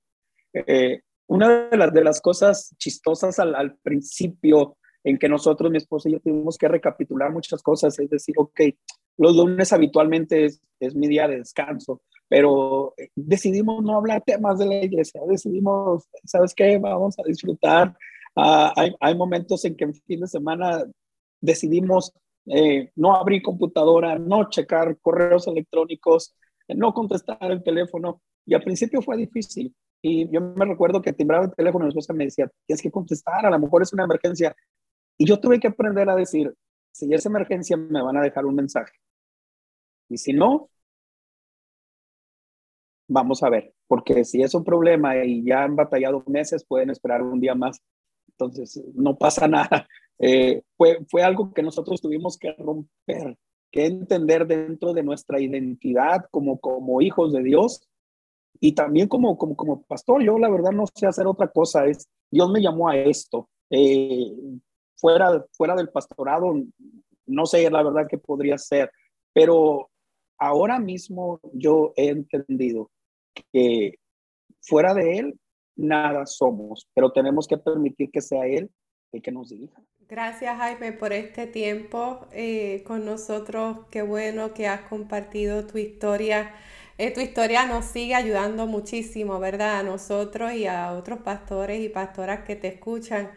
Eh, 0.51 1.01
una 1.27 1.69
de 1.69 1.77
las, 1.77 1.93
de 1.93 2.03
las 2.03 2.19
cosas 2.21 2.73
chistosas 2.79 3.37
al, 3.37 3.53
al 3.53 3.75
principio 3.77 4.78
en 5.03 5.17
que 5.17 5.29
nosotros, 5.29 5.71
mi 5.71 5.77
esposo 5.77 6.09
y 6.09 6.13
yo, 6.13 6.19
tuvimos 6.19 6.57
que 6.57 6.67
recapitular 6.67 7.31
muchas 7.31 7.61
cosas, 7.61 7.97
es 7.99 8.09
decir, 8.09 8.35
ok, 8.37 8.61
los 9.17 9.35
lunes 9.35 9.71
habitualmente 9.73 10.45
es, 10.45 10.61
es 10.79 10.95
mi 10.95 11.07
día 11.07 11.27
de 11.27 11.39
descanso, 11.39 12.01
pero 12.27 12.93
eh, 12.97 13.09
decidimos 13.15 13.83
no 13.83 13.97
hablar 13.97 14.23
temas 14.25 14.59
de 14.59 14.65
la 14.65 14.83
iglesia, 14.83 15.21
decidimos, 15.27 16.07
¿sabes 16.23 16.53
qué? 16.53 16.77
Vamos 16.77 17.17
a 17.19 17.23
disfrutar. 17.23 17.95
Uh, 18.35 18.71
hay, 18.75 18.95
hay, 18.99 19.15
momentos 19.15 19.65
en 19.65 19.75
que 19.75 19.85
en 19.85 19.93
fin 19.93 20.21
de 20.21 20.27
semana 20.27 20.85
decidimos 21.41 22.13
eh, 22.45 22.91
no 22.95 23.15
abrir 23.15 23.41
computadora, 23.41 24.17
no 24.17 24.49
checar 24.49 24.97
correos 25.01 25.47
electrónicos, 25.47 26.35
no 26.67 26.93
contestar 26.93 27.51
el 27.51 27.63
teléfono. 27.63 28.21
Y 28.45 28.53
al 28.53 28.63
principio 28.63 29.01
fue 29.01 29.17
difícil. 29.17 29.73
Y 30.01 30.29
yo 30.31 30.41
me 30.41 30.65
recuerdo 30.65 31.01
que 31.01 31.13
timbraba 31.13 31.45
el 31.45 31.53
teléfono 31.53 31.83
y 31.83 31.87
mi 31.87 31.89
esposa 31.89 32.13
me 32.13 32.25
decía, 32.25 32.49
tienes 32.65 32.81
que 32.81 32.91
contestar, 32.91 33.45
a 33.45 33.49
lo 33.49 33.59
mejor 33.59 33.81
es 33.81 33.93
una 33.93 34.05
emergencia. 34.05 34.55
Y 35.19 35.25
yo 35.25 35.39
tuve 35.39 35.59
que 35.59 35.67
aprender 35.67 36.09
a 36.09 36.15
decir, 36.15 36.55
si 36.91 37.13
es 37.13 37.25
emergencia, 37.25 37.75
me 37.75 38.01
van 38.01 38.15
a 38.17 38.21
dejar 38.21 38.45
un 38.45 38.55
mensaje. 38.55 38.93
Y 40.07 40.17
si 40.17 40.31
no, 40.31 40.69
vamos 43.07 43.43
a 43.43 43.49
ver, 43.49 43.73
porque 43.87 44.23
si 44.23 44.41
es 44.41 44.53
un 44.53 44.63
problema 44.63 45.17
y 45.17 45.43
ya 45.43 45.63
han 45.63 45.75
batallado 45.75 46.23
meses, 46.25 46.63
pueden 46.63 46.89
esperar 46.89 47.21
un 47.21 47.41
día 47.41 47.53
más. 47.53 47.81
Entonces, 48.29 48.81
no 48.95 49.17
pasa 49.17 49.47
nada. 49.47 49.87
Eh, 50.21 50.63
fue, 50.75 50.99
fue 51.09 51.23
algo 51.23 51.53
que 51.53 51.63
nosotros 51.63 52.01
tuvimos 52.01 52.37
que 52.37 52.51
romper, 52.51 53.37
que 53.71 53.85
entender 53.85 54.45
dentro 54.45 54.91
de 54.93 55.01
nuestra 55.01 55.39
identidad 55.39 56.25
como, 56.29 56.59
como 56.59 56.99
hijos 56.99 57.31
de 57.31 57.41
Dios 57.41 57.87
y 58.59 58.73
también 58.73 59.07
como, 59.07 59.37
como, 59.37 59.55
como 59.55 59.81
pastor. 59.83 60.21
Yo 60.21 60.37
la 60.37 60.49
verdad 60.49 60.71
no 60.71 60.83
sé 60.93 61.07
hacer 61.07 61.25
otra 61.25 61.47
cosa, 61.47 61.85
es 61.85 62.05
Dios 62.29 62.51
me 62.51 62.61
llamó 62.61 62.89
a 62.89 62.97
esto. 62.97 63.47
Eh, 63.69 64.29
fuera, 64.99 65.45
fuera 65.51 65.75
del 65.75 65.89
pastorado, 65.89 66.53
no 67.25 67.45
sé 67.45 67.69
la 67.69 67.83
verdad 67.83 68.07
qué 68.09 68.17
podría 68.17 68.57
ser, 68.57 68.91
pero 69.33 69.89
ahora 70.37 70.79
mismo 70.79 71.39
yo 71.53 71.93
he 71.95 72.09
entendido 72.09 72.89
que 73.51 73.99
fuera 74.61 74.93
de 74.93 75.17
Él 75.17 75.39
nada 75.75 76.25
somos, 76.25 76.87
pero 76.93 77.11
tenemos 77.11 77.47
que 77.47 77.57
permitir 77.57 78.11
que 78.11 78.21
sea 78.21 78.45
Él 78.45 78.69
y 79.11 79.21
que 79.21 79.31
nos 79.31 79.49
dirija. 79.49 79.81
Gracias 80.07 80.57
Jaime 80.57 80.91
por 80.91 81.13
este 81.13 81.45
tiempo 81.45 82.25
eh, 82.31 82.83
con 82.85 83.05
nosotros. 83.05 83.77
Qué 83.91 84.01
bueno 84.01 84.53
que 84.53 84.67
has 84.67 84.81
compartido 84.89 85.67
tu 85.67 85.77
historia. 85.77 86.51
Eh, 86.97 87.13
tu 87.13 87.21
historia 87.21 87.65
nos 87.65 87.85
sigue 87.85 88.15
ayudando 88.15 88.65
muchísimo, 88.65 89.39
¿verdad? 89.39 89.79
A 89.79 89.83
nosotros 89.83 90.51
y 90.53 90.65
a 90.65 90.93
otros 90.93 91.19
pastores 91.19 91.79
y 91.79 91.89
pastoras 91.89 92.43
que 92.43 92.55
te 92.55 92.69
escuchan. 92.69 93.29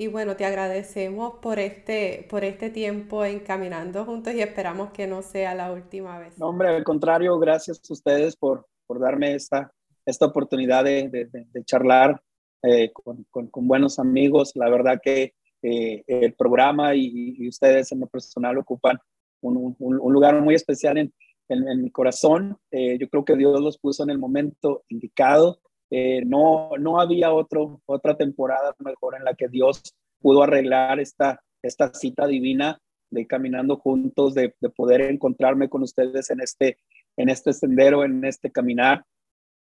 Y 0.00 0.06
bueno, 0.06 0.36
te 0.36 0.44
agradecemos 0.44 1.40
por 1.42 1.58
este, 1.58 2.24
por 2.30 2.44
este 2.44 2.70
tiempo 2.70 3.24
encaminando 3.24 4.04
juntos 4.04 4.32
y 4.32 4.40
esperamos 4.40 4.92
que 4.92 5.08
no 5.08 5.22
sea 5.22 5.56
la 5.56 5.72
última 5.72 6.20
vez. 6.20 6.38
No, 6.38 6.50
hombre, 6.50 6.68
al 6.68 6.84
contrario, 6.84 7.36
gracias 7.40 7.80
a 7.90 7.92
ustedes 7.92 8.36
por, 8.36 8.68
por 8.86 9.00
darme 9.00 9.34
esta, 9.34 9.72
esta 10.06 10.26
oportunidad 10.26 10.84
de, 10.84 11.08
de, 11.08 11.64
charlar 11.64 12.22
eh, 12.62 12.92
con, 12.92 13.24
con, 13.50 13.66
buenos 13.66 13.98
amigos. 13.98 14.52
La 14.54 14.70
verdad 14.70 15.00
que 15.02 15.34
eh, 15.62 16.04
el 16.06 16.32
programa 16.34 16.94
y, 16.94 17.48
ustedes 17.48 17.90
en 17.90 17.98
lo 17.98 18.06
personal 18.06 18.56
ocupan 18.56 19.00
un, 19.40 19.74
un, 19.80 20.12
lugar 20.12 20.40
muy 20.40 20.54
especial 20.54 20.98
en, 20.98 21.12
en, 21.48 21.82
mi 21.82 21.90
corazón. 21.90 22.56
Eh, 22.70 22.98
yo 23.00 23.08
creo 23.08 23.24
que 23.24 23.34
Dios 23.34 23.60
los 23.60 23.78
puso 23.78 24.04
en 24.04 24.10
el 24.10 24.18
momento 24.18 24.84
indicado 24.90 25.58
eh, 25.90 26.22
no, 26.24 26.70
no 26.78 27.00
había 27.00 27.32
otro, 27.32 27.80
otra 27.86 28.16
temporada 28.16 28.74
mejor 28.78 29.16
en 29.16 29.24
la 29.24 29.34
que 29.34 29.48
Dios 29.48 29.94
pudo 30.20 30.42
arreglar 30.42 31.00
esta, 31.00 31.42
esta 31.62 31.92
cita 31.94 32.26
divina 32.26 32.78
de 33.10 33.26
caminando 33.26 33.76
juntos, 33.76 34.34
de, 34.34 34.54
de, 34.60 34.68
poder 34.68 35.00
encontrarme 35.02 35.68
con 35.68 35.82
ustedes 35.82 36.30
en 36.30 36.40
este, 36.40 36.78
en 37.16 37.30
este 37.30 37.52
sendero, 37.54 38.04
en 38.04 38.24
este 38.24 38.50
caminar. 38.50 39.04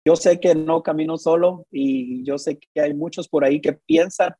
Yo 0.04 0.16
sé 0.16 0.40
que 0.40 0.54
no 0.54 0.82
camino 0.82 1.16
solo 1.16 1.66
y 1.70 2.22
yo 2.24 2.36
sé 2.38 2.58
que 2.58 2.80
hay 2.80 2.92
muchos 2.92 3.28
por 3.28 3.44
ahí 3.44 3.60
que 3.60 3.72
piensan 3.72 4.34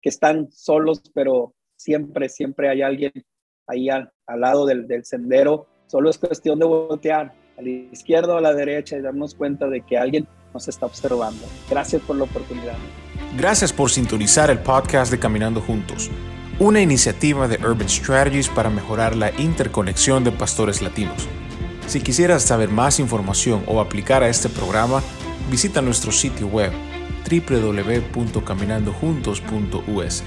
que 0.00 0.08
están 0.08 0.50
solos, 0.50 1.02
pero 1.14 1.54
siempre, 1.76 2.28
siempre 2.28 2.70
hay 2.70 2.80
alguien 2.80 3.12
ahí 3.66 3.90
al, 3.90 4.10
al 4.26 4.40
lado 4.40 4.64
del, 4.64 4.86
del 4.86 5.04
sendero. 5.04 5.66
Solo 5.86 6.08
es 6.08 6.18
cuestión 6.18 6.58
de 6.58 6.66
voltear 6.66 7.32
a 7.56 7.62
la 7.62 7.68
izquierda 7.68 8.34
o 8.34 8.38
a 8.38 8.40
la 8.40 8.54
derecha 8.54 8.96
y 8.96 9.00
darnos 9.00 9.34
cuenta 9.34 9.68
de 9.68 9.82
que 9.82 9.98
alguien 9.98 10.26
nos 10.52 10.68
está 10.68 10.86
observando. 10.86 11.44
Gracias 11.68 12.02
por 12.02 12.16
la 12.16 12.24
oportunidad. 12.24 12.76
Gracias 13.36 13.72
por 13.72 13.90
sintonizar 13.90 14.50
el 14.50 14.58
podcast 14.58 15.10
de 15.10 15.18
Caminando 15.18 15.60
Juntos, 15.60 16.10
una 16.58 16.80
iniciativa 16.80 17.48
de 17.48 17.56
Urban 17.56 17.88
Strategies 17.88 18.48
para 18.48 18.70
mejorar 18.70 19.16
la 19.16 19.30
interconexión 19.38 20.24
de 20.24 20.32
pastores 20.32 20.82
latinos. 20.82 21.28
Si 21.86 22.00
quisieras 22.00 22.42
saber 22.42 22.68
más 22.68 22.98
información 22.98 23.62
o 23.66 23.80
aplicar 23.80 24.22
a 24.22 24.28
este 24.28 24.48
programa, 24.48 25.02
visita 25.50 25.82
nuestro 25.82 26.12
sitio 26.12 26.48
web 26.48 26.72
www.caminandojuntos.us. 27.28 30.22